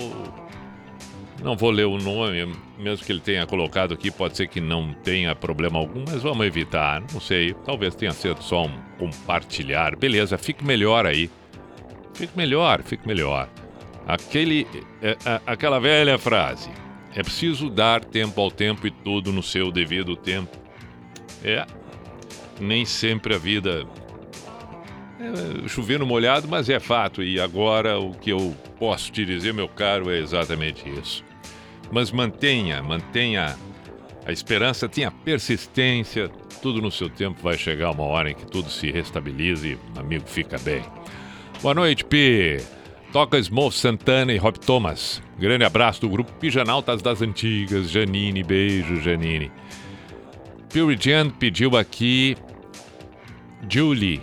[1.42, 4.94] Não vou ler o nome, mesmo que ele tenha colocado aqui, pode ser que não
[4.94, 7.02] tenha problema algum, mas vamos evitar.
[7.12, 9.96] Não sei, talvez tenha sido só um compartilhar.
[9.96, 11.28] Beleza, fique melhor aí.
[12.14, 13.48] Fique melhor, fique melhor.
[14.06, 14.68] Aquele,
[15.02, 16.70] é, é, aquela velha frase:
[17.12, 20.67] é preciso dar tempo ao tempo e tudo no seu devido tempo.
[21.44, 21.66] É,
[22.60, 23.86] nem sempre a vida
[25.20, 27.22] é chover no molhado, mas é fato.
[27.22, 31.24] E agora o que eu posso te dizer, meu caro, é exatamente isso.
[31.90, 33.56] Mas mantenha, mantenha
[34.26, 36.30] a esperança, tenha persistência.
[36.60, 40.28] Tudo no seu tempo vai chegar uma hora em que tudo se restabelize e amigo
[40.28, 40.82] fica bem.
[41.62, 42.58] Boa noite, Pi.
[43.12, 45.22] Toca Small Santana e Rob Thomas.
[45.38, 47.90] Grande abraço do grupo Pijanautas das Antigas.
[47.90, 49.50] Janine, beijo, Janine.
[50.72, 52.36] Pure Jan pediu aqui
[53.70, 54.20] Julie,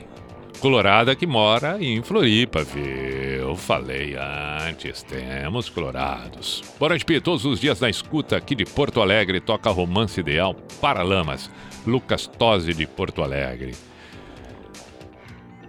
[0.60, 3.56] colorada que mora em Floripa, viu?
[3.56, 6.64] Falei antes, temos colorados.
[6.80, 7.20] Noite, Pi.
[7.20, 11.50] Todos os dias na escuta aqui de Porto Alegre toca Romance Ideal para Lamas.
[11.86, 13.74] Lucas Tosi de Porto Alegre.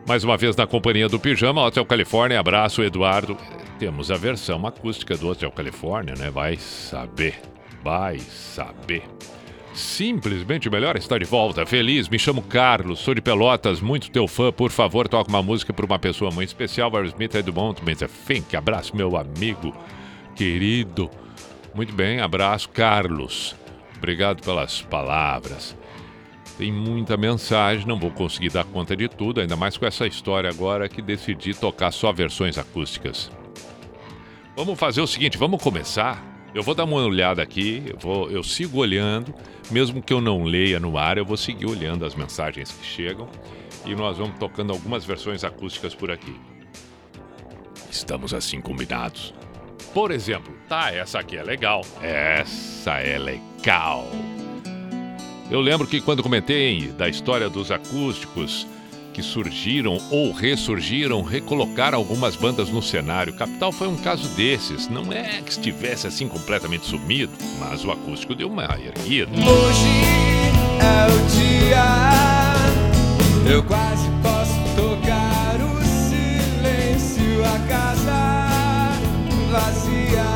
[0.07, 2.39] Mais uma vez na companhia do Pijama, Hotel Califórnia.
[2.39, 3.37] Abraço, Eduardo.
[3.79, 6.31] Temos a versão acústica do Hotel Califórnia, né?
[6.31, 7.35] Vai saber.
[7.83, 9.03] Vai saber.
[9.77, 11.67] Simplesmente melhor estar de volta.
[11.67, 14.51] Feliz, me chamo Carlos, sou de Pelotas, muito teu fã.
[14.51, 16.97] Por favor, toca uma música para uma pessoa muito especial.
[16.97, 18.09] Aerosmith Edmond Mr.
[18.09, 18.57] Fink.
[18.57, 19.77] Abraço, meu amigo
[20.35, 21.11] querido.
[21.75, 23.55] Muito bem, abraço, Carlos.
[23.99, 25.77] Obrigado pelas palavras.
[26.57, 30.49] Tem muita mensagem, não vou conseguir dar conta de tudo, ainda mais com essa história
[30.49, 33.31] agora que decidi tocar só versões acústicas.
[34.57, 36.36] Vamos fazer o seguinte, vamos começar.
[36.57, 39.35] Eu vou dar uma olhada aqui, eu, vou, eu sigo olhando,
[39.71, 43.29] mesmo que eu não leia no ar, eu vou seguir olhando as mensagens que chegam
[43.85, 46.35] e nós vamos tocando algumas versões acústicas por aqui.
[47.91, 49.35] Estamos assim combinados.
[49.93, 51.83] Por exemplo, tá, essa aqui é legal.
[52.01, 54.09] Essa é legal.
[55.51, 58.67] Eu lembro que quando comentei da história dos acústicos
[59.17, 63.33] que surgiram ou ressurgiram, recolocaram algumas bandas no cenário.
[63.33, 64.91] Capital foi um caso desses.
[64.91, 69.33] Não é que estivesse assim completamente sumido, mas o acústico deu uma erguida.
[69.33, 69.89] Hoje
[70.83, 71.87] é o dia,
[73.51, 78.93] eu quase posso tocar o silêncio, a casa
[79.51, 80.27] vazia.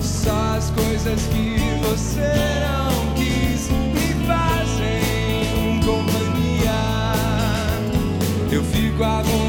[0.00, 2.57] Só as coisas que você
[8.98, 9.47] Eu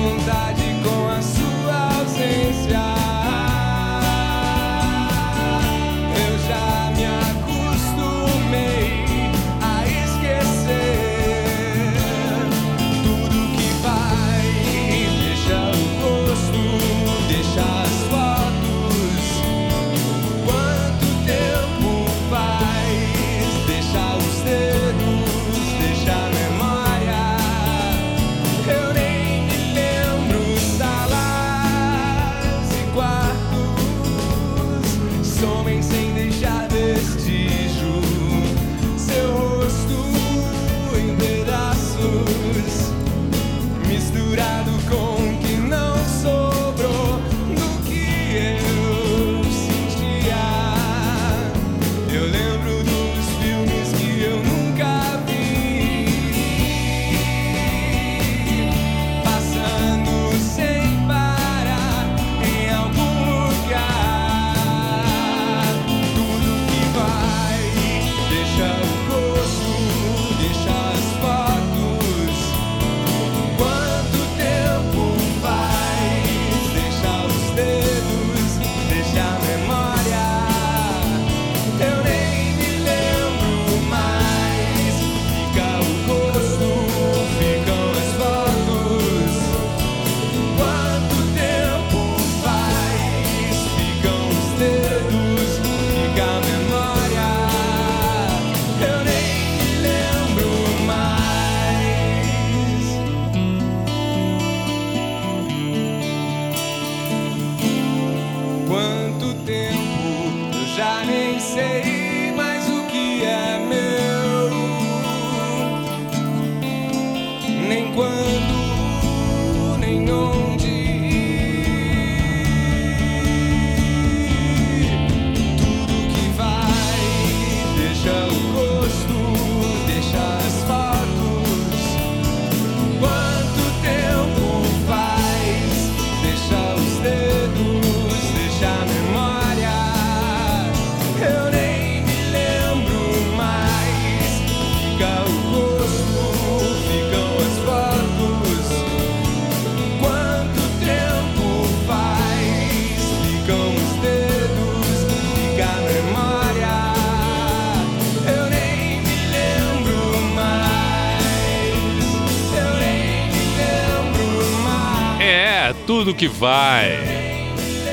[166.19, 166.97] que vai.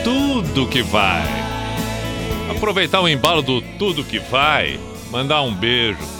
[0.02, 1.22] Tudo que vai.
[2.50, 4.78] Aproveitar o embalo do tudo que vai,
[5.10, 6.16] mandar um beijo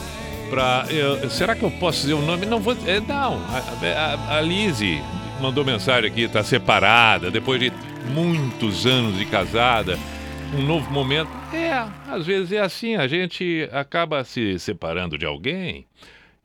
[0.91, 2.47] eu- será que eu posso dizer o nome?
[2.47, 2.77] Não vou.
[2.87, 5.03] é, não, a, a, a Lizzie
[5.41, 7.73] mandou mensagem aqui, tá separada, depois de
[8.15, 9.99] muitos anos de casada,
[10.57, 11.29] um novo momento.
[11.53, 11.73] É,
[12.09, 15.85] às vezes é assim, a gente acaba se separando de alguém.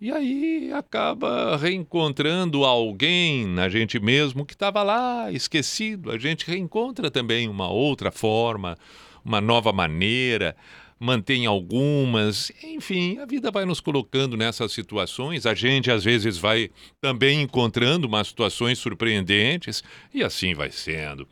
[0.01, 6.09] E aí acaba reencontrando alguém na gente mesmo que estava lá, esquecido.
[6.09, 8.75] A gente reencontra também uma outra forma,
[9.23, 10.55] uma nova maneira,
[10.99, 12.51] mantém algumas.
[12.63, 15.45] Enfim, a vida vai nos colocando nessas situações.
[15.45, 21.27] A gente às vezes vai também encontrando umas situações surpreendentes e assim vai sendo.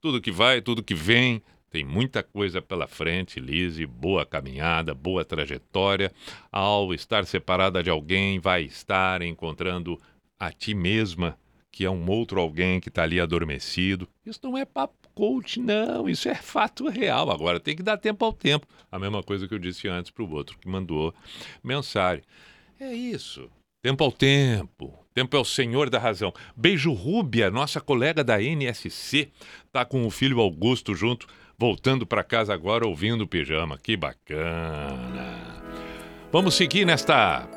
[0.00, 1.42] Tudo que vai, tudo que vem,
[1.74, 3.84] tem muita coisa pela frente, Lise.
[3.84, 6.12] Boa caminhada, boa trajetória.
[6.52, 10.00] Ao estar separada de alguém, vai estar encontrando
[10.38, 11.36] a ti mesma,
[11.72, 14.08] que é um outro alguém que está ali adormecido.
[14.24, 16.08] Isso não é papo coach, não.
[16.08, 17.28] Isso é fato real.
[17.28, 18.68] Agora tem que dar tempo ao tempo.
[18.88, 21.12] A mesma coisa que eu disse antes para o outro que mandou
[21.60, 22.22] mensagem.
[22.78, 23.50] É isso.
[23.82, 24.96] Tempo ao tempo.
[25.12, 26.32] Tempo é o senhor da razão.
[26.56, 29.28] Beijo Rúbia, nossa colega da NSC,
[29.72, 31.26] tá com o filho Augusto junto,
[31.58, 33.78] voltando para casa agora ouvindo o pijama.
[33.78, 35.54] Que bacana.
[36.32, 37.48] Vamos seguir nesta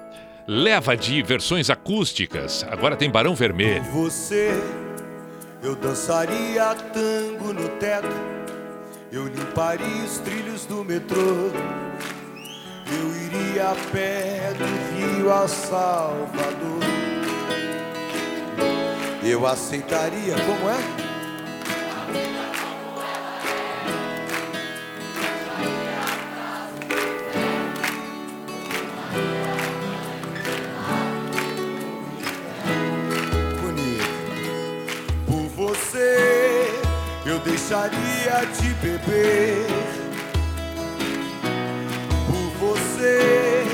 [0.47, 2.65] leva de versões acústicas.
[2.69, 3.83] Agora tem Barão Vermelho.
[3.85, 4.51] Você,
[5.61, 8.07] eu dançaria tango no teto,
[9.11, 11.51] eu limparia os trilhos do metrô,
[12.89, 16.83] eu iria a pé do Rio a Salvador.
[19.23, 21.06] Eu aceitaria, como é?
[35.97, 36.69] Você,
[37.25, 39.65] eu deixaria de beber.
[42.27, 43.65] Por você,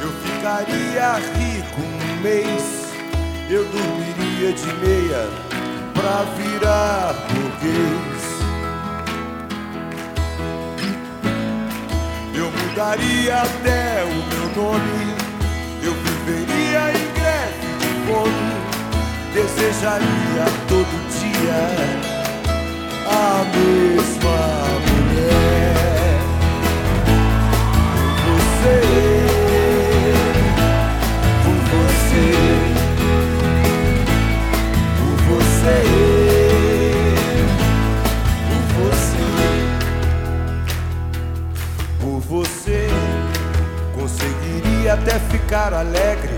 [0.00, 2.82] eu ficaria rico um mês.
[3.48, 5.28] Eu dormiria de meia
[5.94, 8.22] pra virar burguês.
[12.34, 15.14] Eu mudaria até o meu nome.
[15.82, 18.52] Eu viveria em greve de fome.
[19.34, 21.21] Desejaria todo dia
[44.92, 46.30] até ficar alegre.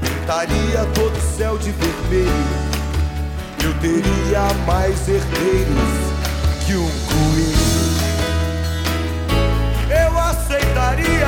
[0.00, 2.65] Pintaria todo o céu de vermelho.
[3.66, 5.90] Eu teria mais herdeiros
[6.64, 7.66] que um coelho.
[9.90, 11.26] Eu aceitaria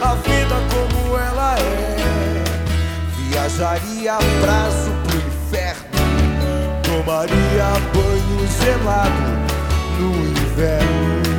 [0.00, 2.44] a vida como ela é.
[3.28, 5.84] Viajaria a prazo pro inferno.
[6.82, 9.22] Tomaria banho gelado
[9.98, 11.31] no inverno.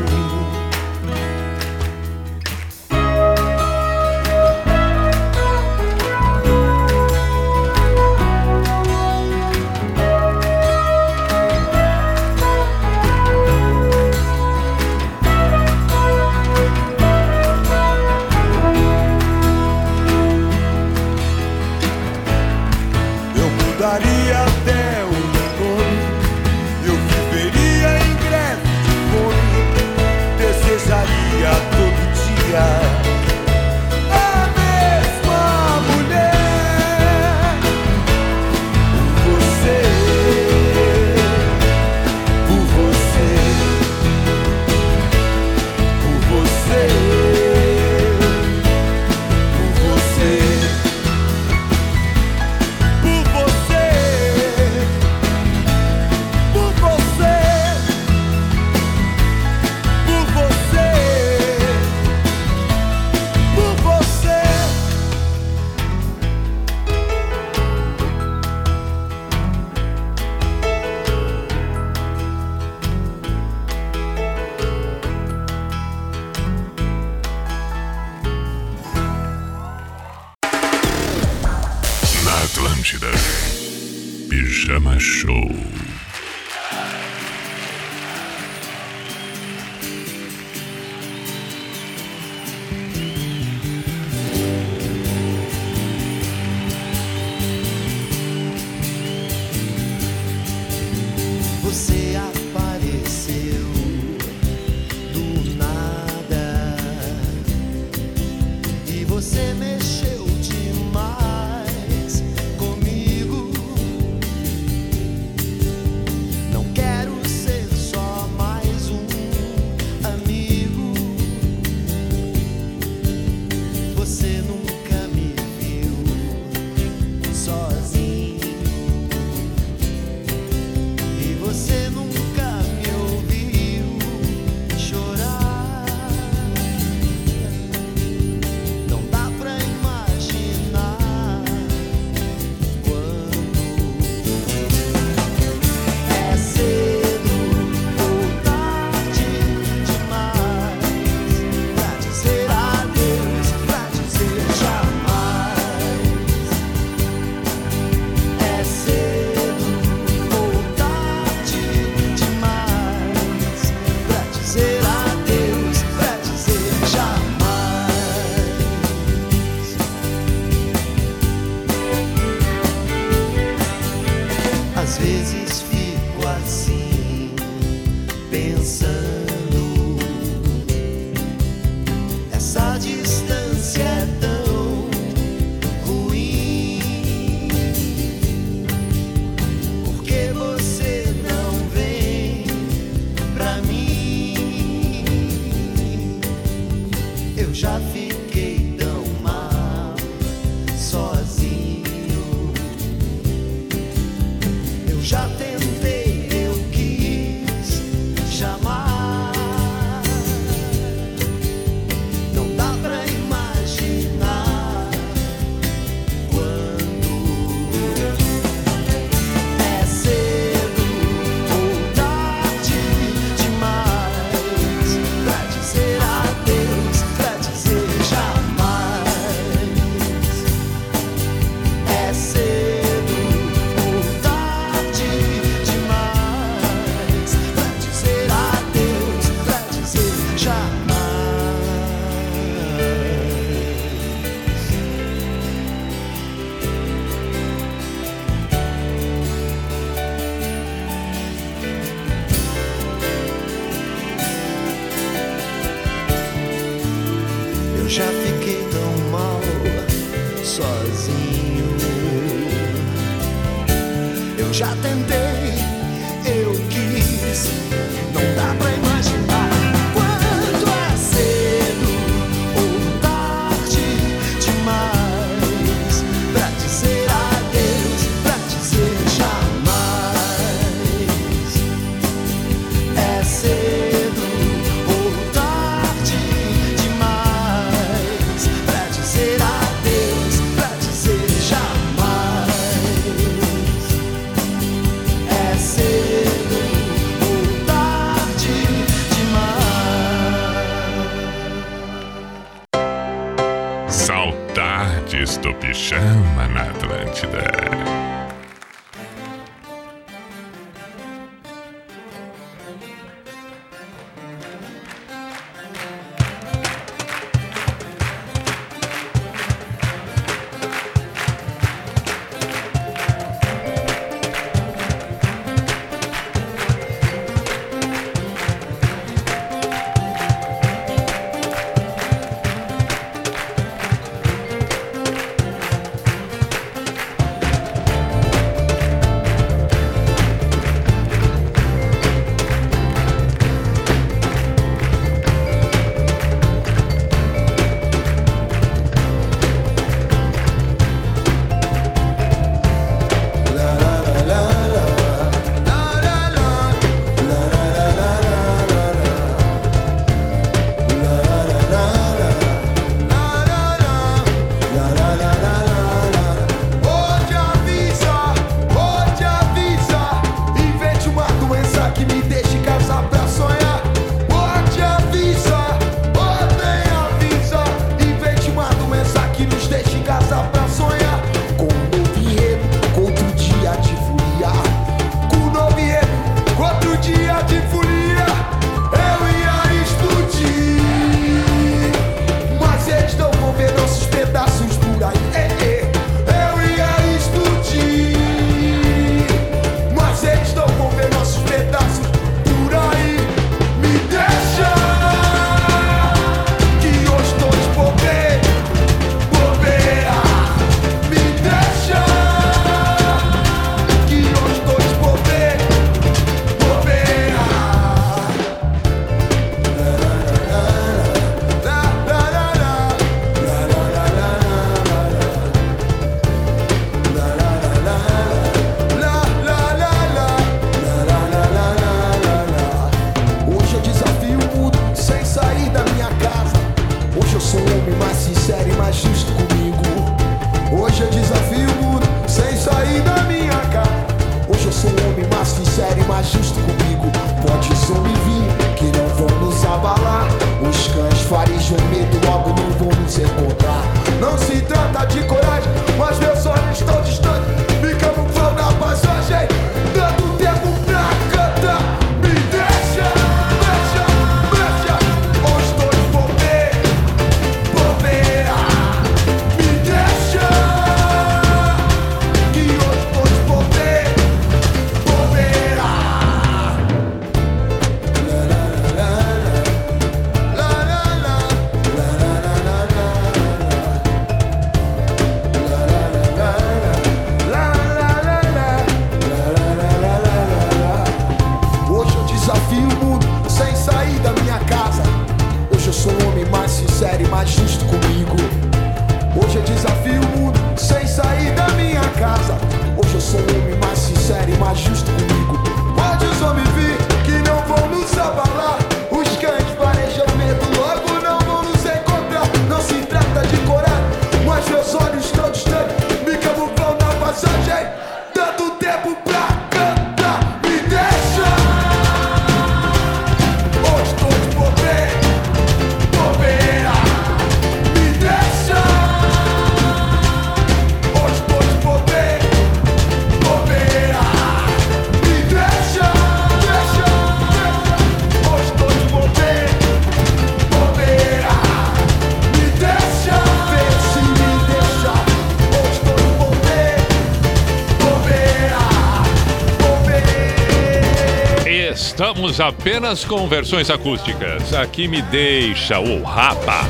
[552.84, 554.74] Apenas com versões acústicas.
[554.74, 556.82] Aqui me deixa o Rapa.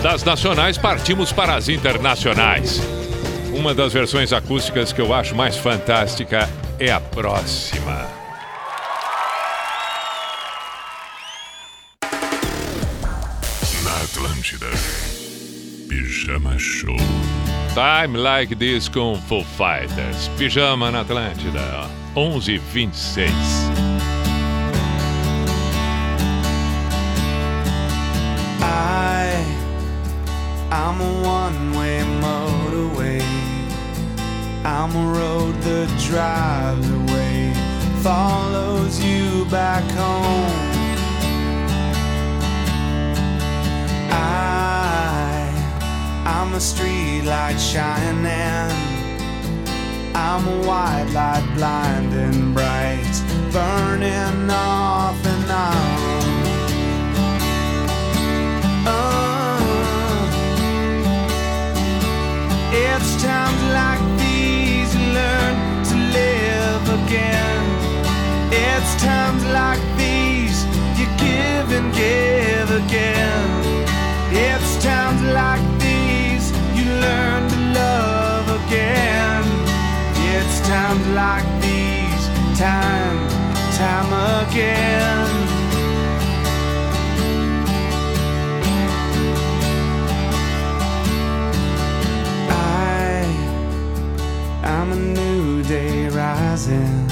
[0.00, 2.80] Das nacionais partimos para as internacionais.
[3.52, 6.48] Uma das versões acústicas que eu acho mais fantástica
[6.78, 8.06] é a próxima.
[13.82, 14.70] Na Atlântida.
[15.88, 16.96] Pijama Show.
[17.74, 20.28] Time Like This com Foo Fighters.
[20.38, 21.90] Pijama na Atlântida.
[22.14, 23.91] 11:26.
[30.74, 33.20] I'm a one-way motorway.
[34.64, 37.52] I'm a road that drives away,
[38.00, 40.50] follows you back home.
[44.10, 45.52] I,
[46.24, 48.72] I'm a street light shining.
[50.14, 53.12] I'm a white light blinding bright,
[53.52, 56.01] burning off and on.
[62.74, 67.64] It's times like these you learn to live again.
[68.50, 70.64] It's times like these
[70.98, 73.48] you give and give again.
[74.32, 79.44] It's times like these you learn to love again.
[80.34, 82.24] It's times like these,
[82.58, 83.28] time,
[83.76, 84.10] time
[84.48, 85.41] again.
[94.82, 97.08] I'm a new day rising.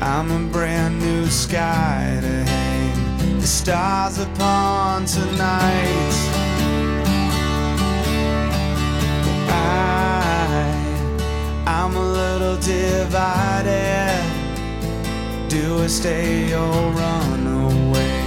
[0.00, 6.14] I'm a brand new sky to hang the stars upon tonight.
[9.50, 10.72] I,
[11.66, 14.22] I'm a little divided.
[15.50, 18.24] Do I stay or run away?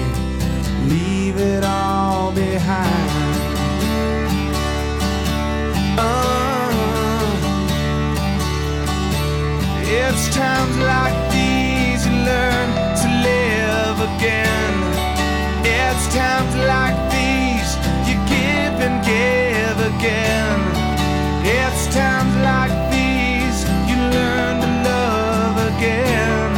[0.88, 3.10] Leave it all behind.
[5.98, 6.55] Oh,
[9.88, 12.70] it's times like these you learn
[13.02, 14.74] to live again.
[15.64, 17.70] It's times like these
[18.10, 20.60] you give and give again.
[21.46, 26.50] It's times like these you learn to love again.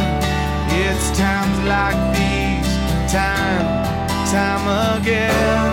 [0.72, 2.70] It's times like these,
[3.12, 3.66] time,
[4.32, 5.67] time again.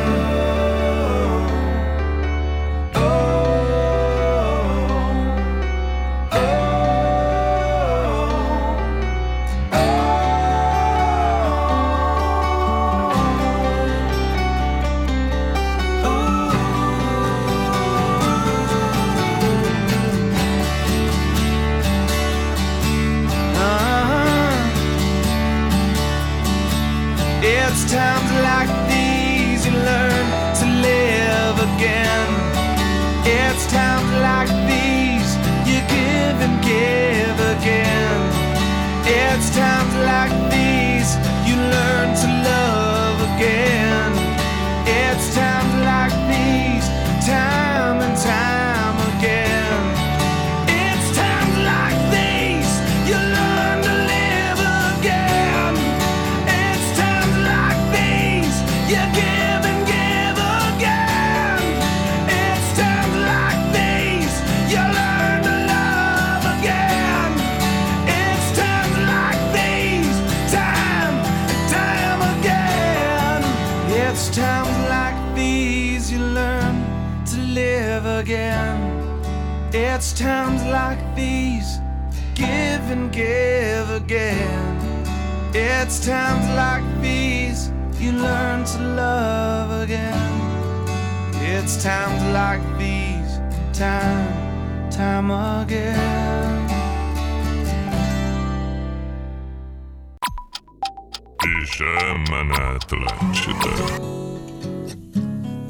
[79.96, 81.80] It's times like these,
[82.34, 84.76] give and give again.
[85.54, 90.92] It's times like these you learn to love again.
[91.36, 93.40] It's times like these,
[93.72, 96.68] time, time again.
[101.40, 102.40] Pijama.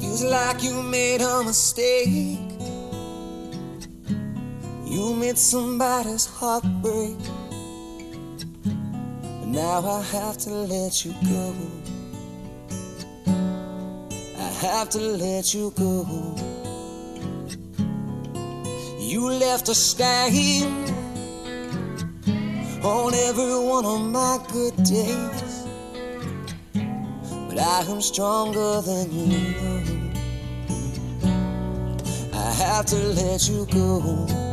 [0.00, 2.45] Feels like you made a mistake.
[4.96, 7.18] You made somebody's heart break.
[8.62, 11.54] But now I have to let you go.
[14.38, 16.06] I have to let you go.
[18.98, 20.64] You left a stain
[22.82, 25.66] on every one of my good days.
[26.72, 30.10] But I am stronger than you.
[32.32, 34.45] I have to let you go.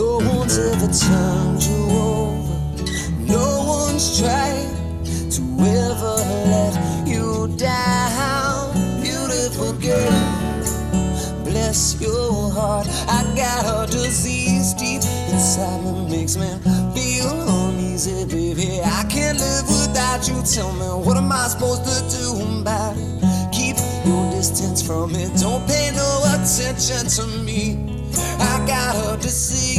[0.00, 2.56] No one's ever turned you over.
[3.20, 4.72] No one's tried
[5.04, 6.16] to ever
[6.54, 8.72] let you down.
[9.02, 12.86] Beautiful girl, bless your heart.
[13.08, 16.48] I got a disease deep inside me, makes me
[16.94, 18.80] feel uneasy, baby.
[18.82, 20.42] I can't live without you.
[20.50, 23.52] Tell me, what am I supposed to do about it?
[23.52, 25.38] Keep your distance from it.
[25.38, 27.98] Don't pay no attention to me.
[28.40, 29.78] I got a disease.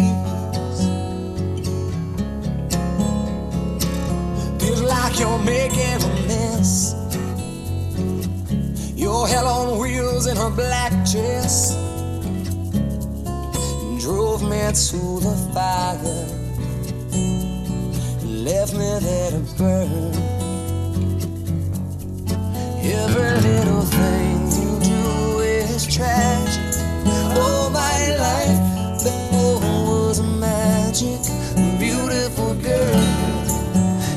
[4.59, 6.95] Feels like you're making a mess.
[8.95, 11.75] Your hell on wheels in her black dress
[14.01, 16.27] drove me to the fire,
[18.25, 20.13] left me there to burn.
[22.83, 26.73] Every little thing you do is tragic.
[27.37, 28.60] Oh, my life
[30.11, 31.21] was magic.
[31.79, 32.99] Beautiful girl,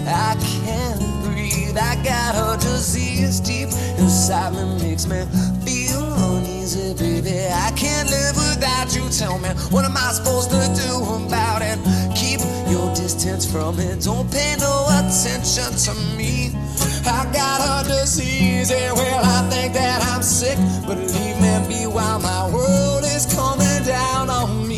[0.08, 1.78] I can't breathe.
[1.78, 3.68] I got a disease deep
[4.02, 5.22] inside me, makes me
[5.64, 7.46] feel uneasy, baby.
[7.46, 9.08] I can't live without you.
[9.08, 10.90] Tell me, what am I supposed to do
[11.26, 11.78] about it?
[12.16, 14.02] Keep your distance from it.
[14.02, 16.50] Don't pay no attention to me.
[17.06, 20.58] I got a disease, yeah, well, I think that I'm sick.
[20.88, 24.73] But leave me be while my world is coming down on me.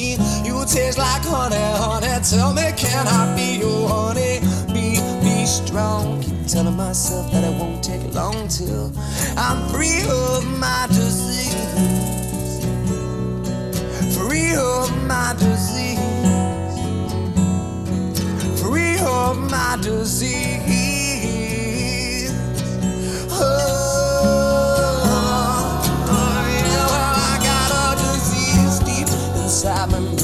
[0.67, 2.21] Taste like honey, honey.
[2.29, 4.41] Tell me, can I be your honey?
[4.75, 6.21] Be, be strong.
[6.23, 8.93] Keep telling myself that it won't take long till
[9.37, 11.55] I'm free of my disease.
[14.17, 16.01] Free of my disease.
[18.61, 20.67] Free of my disease.
[23.31, 23.39] Oh,
[29.65, 30.16] yeah, well,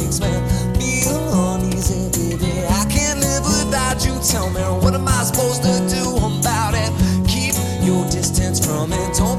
[0.78, 2.66] Me feel uneasy, baby.
[2.66, 4.18] I can't live without you.
[4.20, 6.90] Tell me, what am I supposed to do about it?
[7.28, 9.16] Keep your distance from it.
[9.16, 9.31] Don't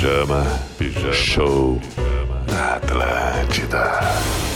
[0.00, 0.46] Pijama,
[0.78, 1.78] pijama, show
[2.48, 4.49] na Atlântida.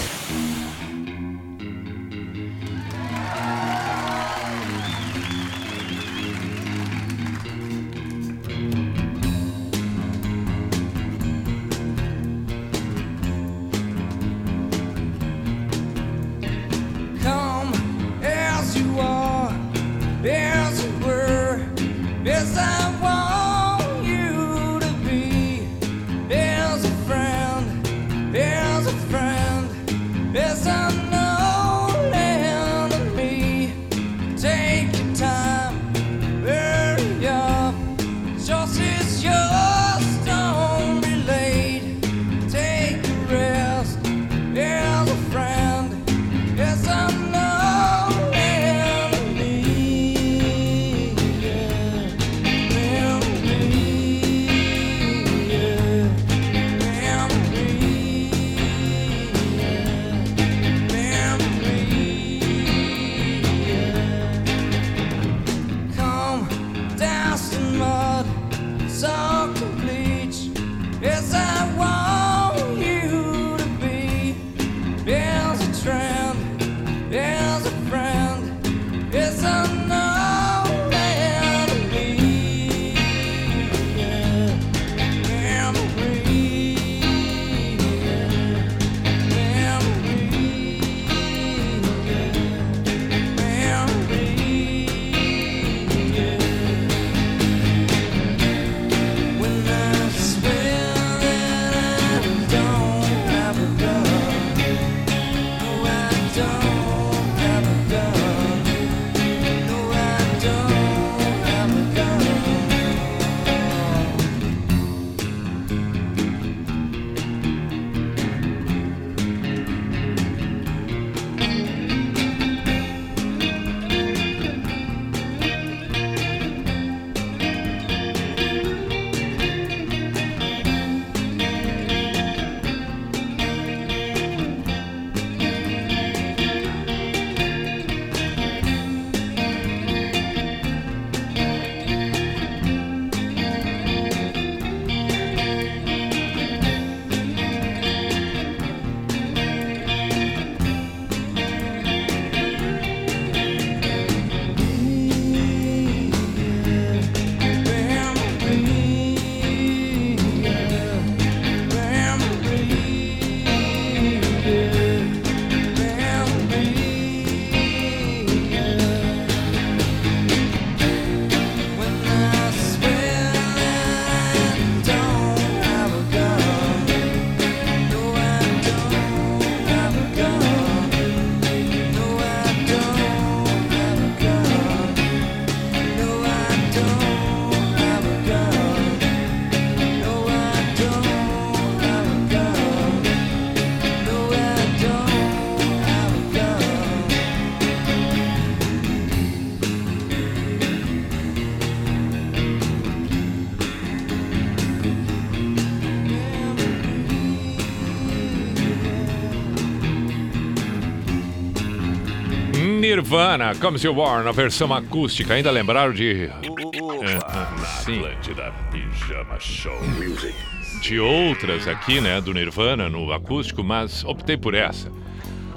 [212.85, 215.33] Nirvana, Comes You War, na versão acústica.
[215.33, 216.25] Ainda lembraram de.
[216.25, 217.99] É, Na sim.
[217.99, 220.35] Atlântida Pijama Show Music.
[220.83, 224.93] de outras aqui, né, do Nirvana no acústico, mas optei por essa.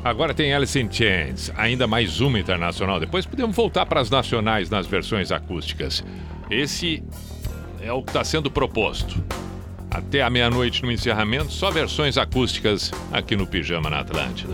[0.06, 2.98] Agora tem Alice in Chains, ainda mais uma internacional.
[2.98, 6.06] Depois podemos voltar para as nacionais nas versões acústicas.
[6.49, 7.04] Esse
[7.82, 9.22] é o que está sendo proposto.
[9.91, 14.54] Até a meia-noite no encerramento, só versões acústicas aqui no Pijama na Atlântida.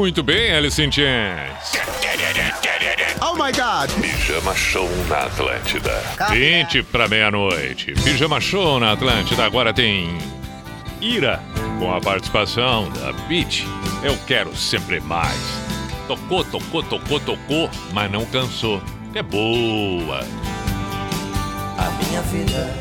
[0.00, 1.74] Muito bem, Alice in Chains.
[3.20, 3.90] Oh my God!
[4.00, 5.92] Pijama Show na Atlântida.
[6.30, 7.92] 20 para meia-noite.
[8.02, 9.44] Pijama Show na Atlântida.
[9.44, 10.16] Agora tem
[11.02, 11.38] Ira
[11.78, 13.66] com a participação da Beat.
[14.02, 15.38] Eu quero sempre mais.
[16.08, 18.82] Tocou, tocou, tocou, tocou, mas não cansou.
[19.14, 20.20] É boa.
[21.76, 22.74] a minha vida.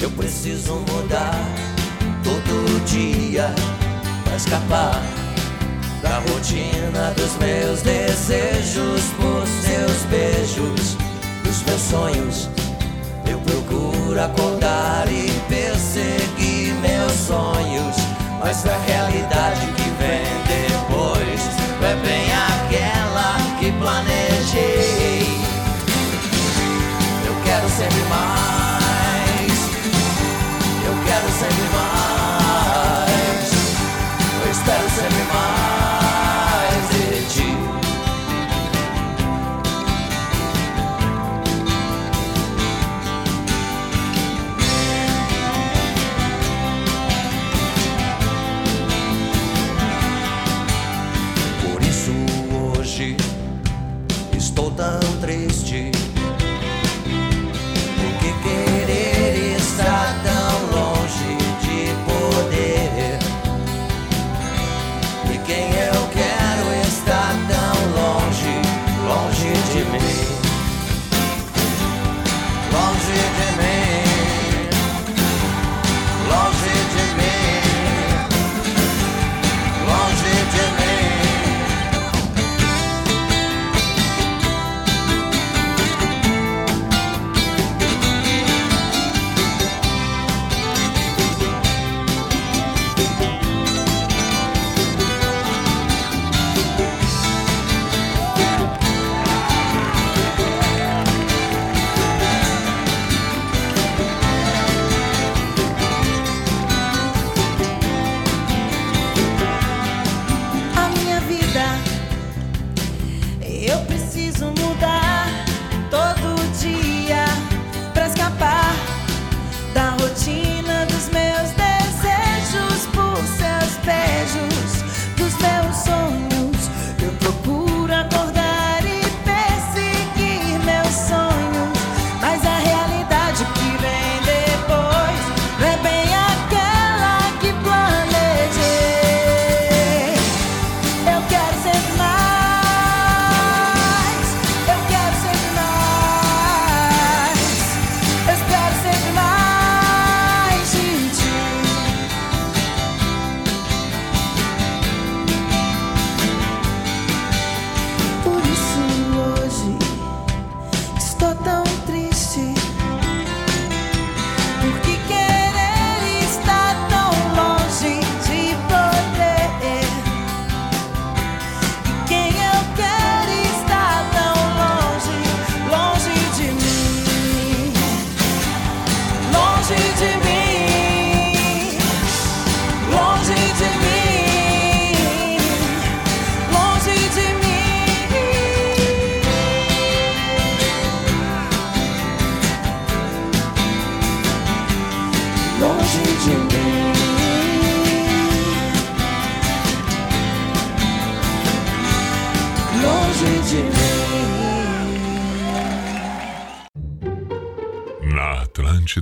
[0.00, 1.34] Eu preciso mudar
[2.22, 3.52] todo dia
[4.36, 5.02] escapar
[6.02, 10.96] da rotina dos meus desejos por seus beijos,
[11.42, 12.50] dos meus sonhos.
[13.28, 17.96] Eu procuro acordar e perseguir meus sonhos,
[18.38, 21.40] mas a realidade que vem depois
[21.82, 25.26] é bem aquela que planejei.
[27.26, 28.76] Eu quero sempre mais.
[30.84, 31.65] Eu quero sempre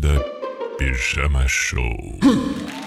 [0.04, 0.24] Atlântida,
[0.76, 1.96] Pijama Show.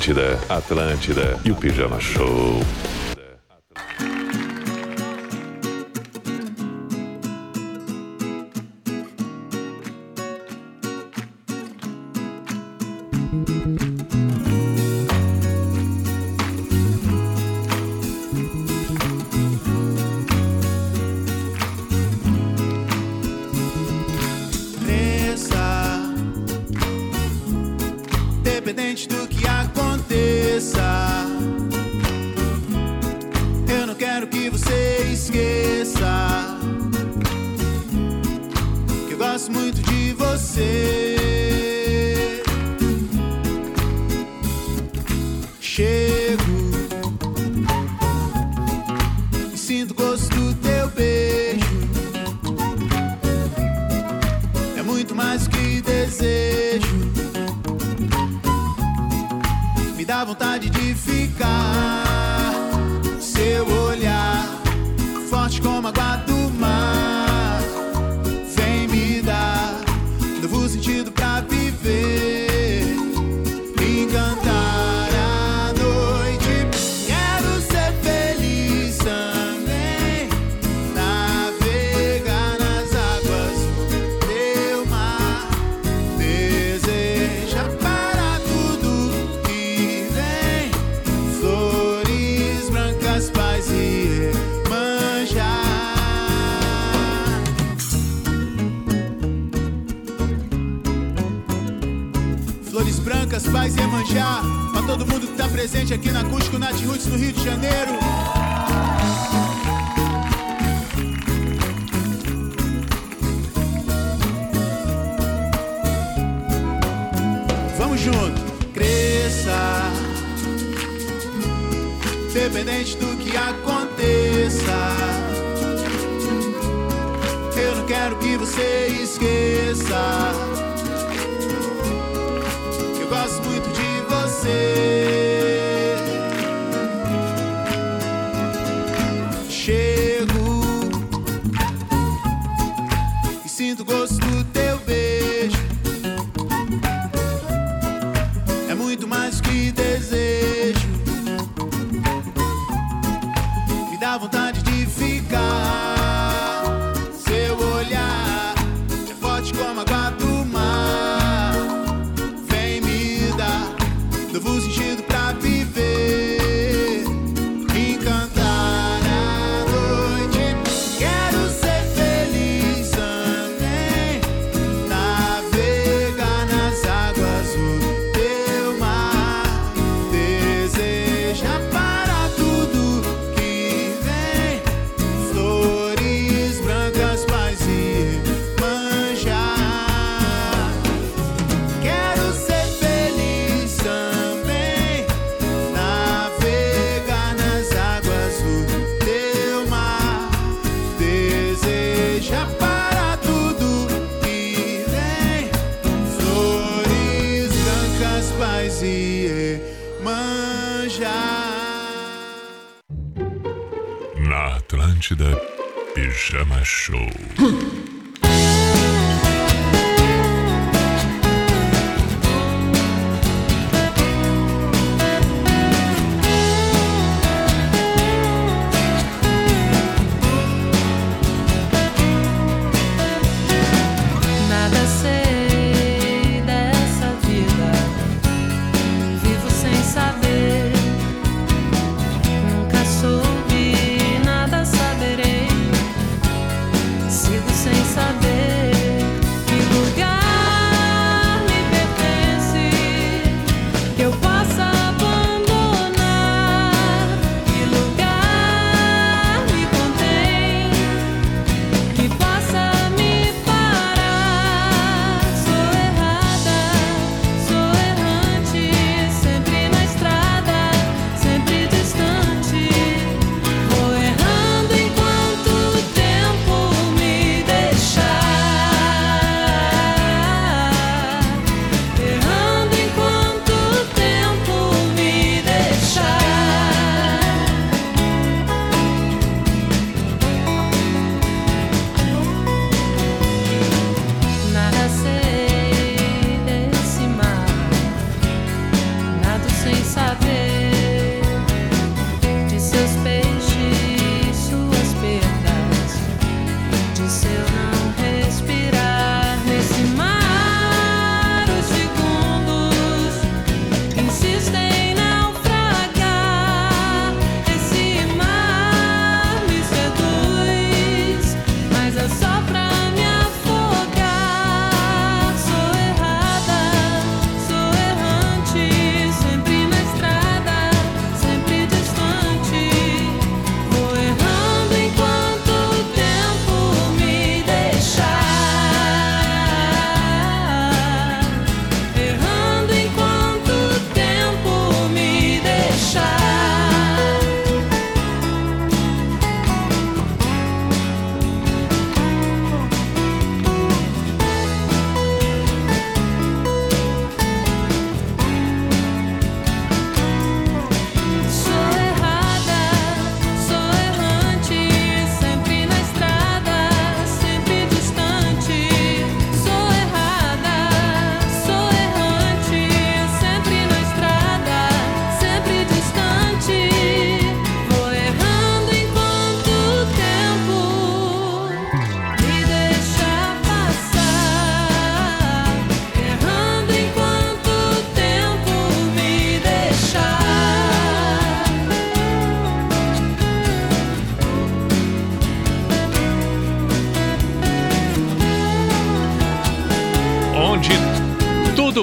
[0.00, 2.58] Atlântida, Atlântida e o Pijama Show.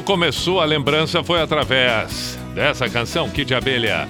[0.01, 4.07] Começou a lembrança foi através dessa canção, Kid Abelha.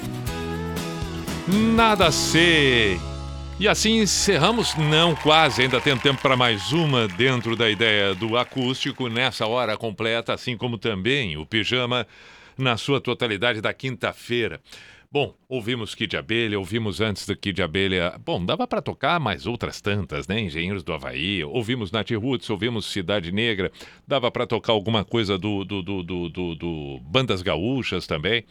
[1.47, 2.99] Nada sei.
[3.59, 8.37] E assim encerramos, não quase, ainda tem tempo para mais uma dentro da ideia do
[8.37, 12.05] acústico nessa hora completa, assim como também o pijama
[12.57, 14.59] na sua totalidade da quinta-feira.
[15.09, 18.19] Bom, ouvimos Kid Abelha, ouvimos antes do Kid Abelha.
[18.25, 20.41] Bom, dava para tocar mais outras tantas, né?
[20.41, 23.71] Engenheiros do Havaí, ouvimos Nat Roots, ouvimos Cidade Negra,
[24.05, 28.43] dava para tocar alguma coisa do, do, do, do, do- do Bandas Gaúchas também.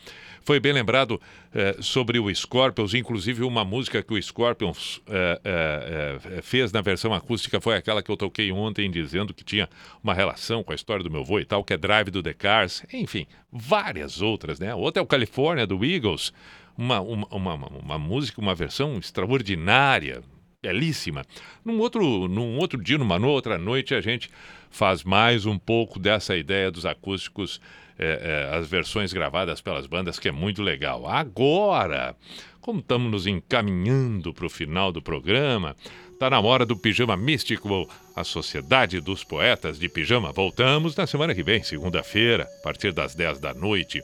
[0.47, 1.21] Foi bem lembrado
[1.53, 7.13] eh, sobre o Scorpions, inclusive uma música que o Scorpions eh, eh, fez na versão
[7.13, 9.69] acústica foi aquela que eu toquei ontem, dizendo que tinha
[10.05, 12.33] uma relação com a história do meu avô e tal, que é Drive do The
[12.33, 12.85] Cars.
[12.93, 14.73] Enfim, várias outras, né?
[14.73, 16.33] Outra é o California, do Eagles.
[16.79, 20.23] Uma, uma, uma, uma música, uma versão extraordinária,
[20.63, 21.25] belíssima.
[21.65, 24.31] Num outro, num outro dia, numa outra noite, a gente
[24.71, 27.61] faz mais um pouco dessa ideia dos acústicos,
[27.99, 31.07] eh, eh, as versões gravadas pelas bandas, que é muito legal.
[31.07, 32.15] Agora,
[32.61, 35.77] como estamos nos encaminhando para o final do programa,
[36.13, 40.33] está na hora do Pijama Místico, a Sociedade dos Poetas de Pijama.
[40.33, 44.03] Voltamos na semana que vem, segunda-feira, a partir das 10 da noite,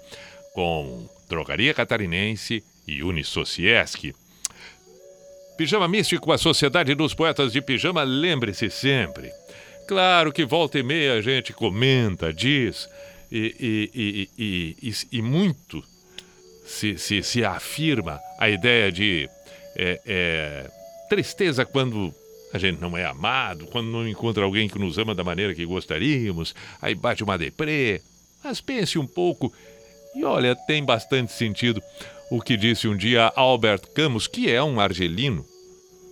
[0.55, 4.15] com Drogaria Catarinense e Unisociesc.
[5.57, 9.31] Pijama Místico, a Sociedade dos Poetas de Pijama, lembre-se sempre.
[9.87, 12.89] Claro que volta e meia a gente comenta, diz,
[13.33, 15.83] e, e, e, e, muito
[16.67, 19.27] se, se, se afirma a ideia de
[19.75, 20.71] é, é,
[21.09, 22.15] tristeza quando
[22.53, 25.65] a gente não é amado, quando não encontra alguém que nos ama da maneira que
[25.65, 28.03] gostaríamos, aí bate uma deprê.
[28.45, 29.51] Mas pense um pouco
[30.15, 31.83] e olha, tem bastante sentido
[32.31, 35.47] o que disse um dia Albert Camus, que é um argelino.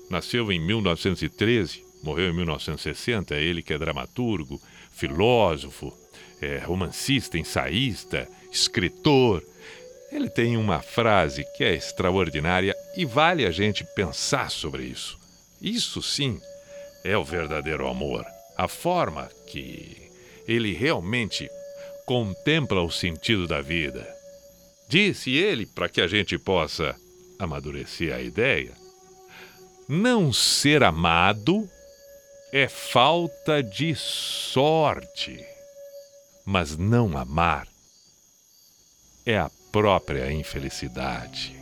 [0.09, 3.35] Nasceu em 1913, morreu em 1960.
[3.35, 4.59] É ele que é dramaturgo,
[4.91, 5.93] filósofo,
[6.41, 9.43] é, romancista, ensaísta, escritor.
[10.11, 15.19] Ele tem uma frase que é extraordinária e vale a gente pensar sobre isso.
[15.61, 16.41] Isso sim
[17.05, 18.25] é o verdadeiro amor.
[18.57, 20.11] A forma que
[20.47, 21.49] ele realmente
[22.05, 24.07] contempla o sentido da vida.
[24.89, 26.97] Disse ele, para que a gente possa
[27.39, 28.73] amadurecer a ideia,
[29.89, 31.69] não ser amado
[32.53, 35.45] é falta de sorte,
[36.45, 37.67] mas não amar
[39.25, 41.55] é a própria infelicidade.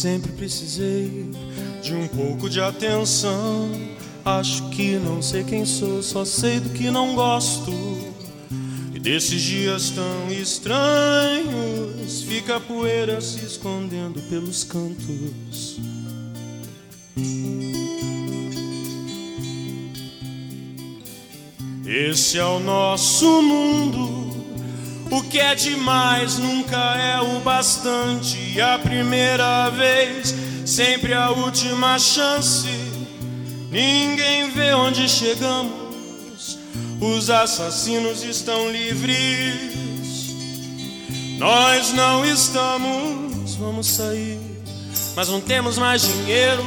[0.00, 1.30] Sempre precisei
[1.82, 3.70] de um pouco de atenção.
[4.24, 7.70] Acho que não sei quem sou, só sei do que não gosto.
[8.94, 15.76] E desses dias tão estranhos, fica a poeira se escondendo pelos cantos.
[21.84, 24.49] Esse é o nosso mundo.
[25.10, 28.60] O que é demais nunca é o bastante.
[28.60, 30.32] A primeira vez,
[30.64, 32.68] sempre a última chance.
[33.70, 36.58] Ninguém vê onde chegamos.
[37.00, 40.30] Os assassinos estão livres.
[41.38, 43.56] Nós não estamos.
[43.56, 44.38] Vamos sair,
[45.16, 46.62] mas não temos mais dinheiro.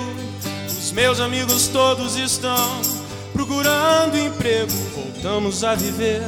[0.68, 2.82] Os meus amigos todos estão
[3.32, 4.72] procurando emprego.
[4.94, 6.22] Voltamos a viver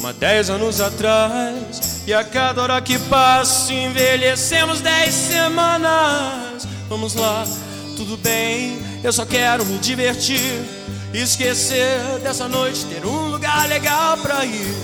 [0.00, 2.02] como há dez anos atrás.
[2.06, 6.66] E a cada hora que passa, envelhecemos dez semanas.
[6.88, 7.46] Vamos lá,
[7.96, 10.62] tudo bem, eu só quero me divertir.
[11.12, 14.74] Esquecer dessa noite, ter um lugar legal pra ir.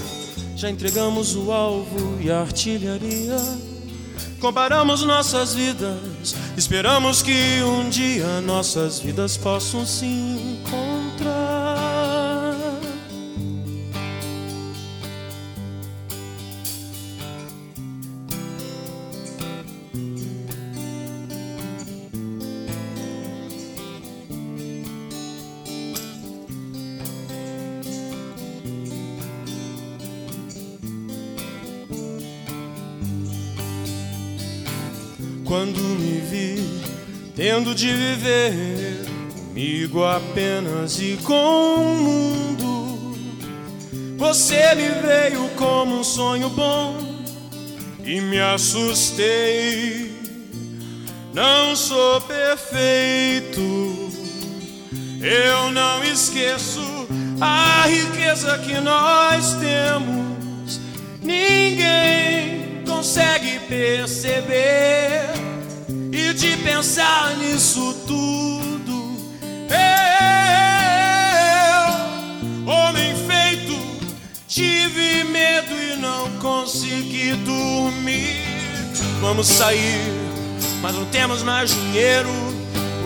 [0.54, 3.36] Já entregamos o alvo e a artilharia.
[4.38, 10.85] Comparamos nossas vidas, esperamos que um dia nossas vidas possam se encontrar.
[37.74, 39.04] De viver
[39.56, 43.16] comigo apenas e com o mundo,
[44.18, 46.96] Você me veio como um sonho bom
[48.04, 50.14] e me assustei.
[51.32, 53.60] Não sou perfeito,
[55.20, 56.80] eu não esqueço
[57.40, 60.80] a riqueza que nós temos.
[61.22, 65.45] Ninguém consegue perceber
[66.16, 69.18] e de pensar nisso tudo.
[69.68, 69.82] Eu,
[72.72, 73.76] homem feito,
[74.48, 78.40] tive medo e não consegui dormir.
[79.20, 80.00] Vamos sair,
[80.80, 82.30] mas não temos mais dinheiro.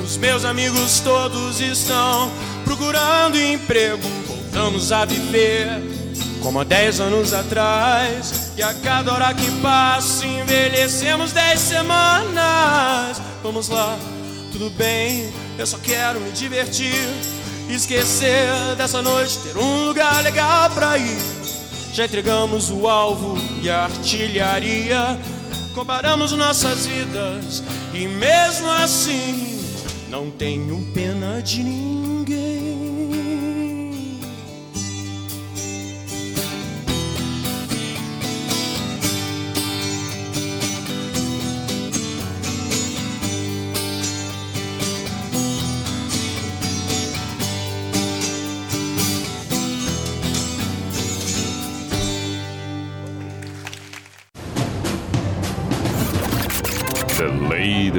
[0.04, 2.30] Os meus amigos todos estão
[2.64, 4.08] procurando emprego.
[4.28, 5.82] Voltamos a viver
[6.42, 8.52] como há dez anos atrás.
[8.56, 13.20] E a cada hora que passa, envelhecemos dez semanas.
[13.42, 13.98] Vamos lá,
[14.52, 17.08] tudo bem, eu só quero me divertir.
[17.68, 21.18] Esquecer dessa noite, ter um lugar legal pra ir.
[21.92, 25.18] Já entregamos o alvo e a artilharia.
[25.74, 27.62] Comparamos nossas vidas
[27.94, 29.60] e mesmo assim
[30.10, 32.89] não tenho pena de ninguém.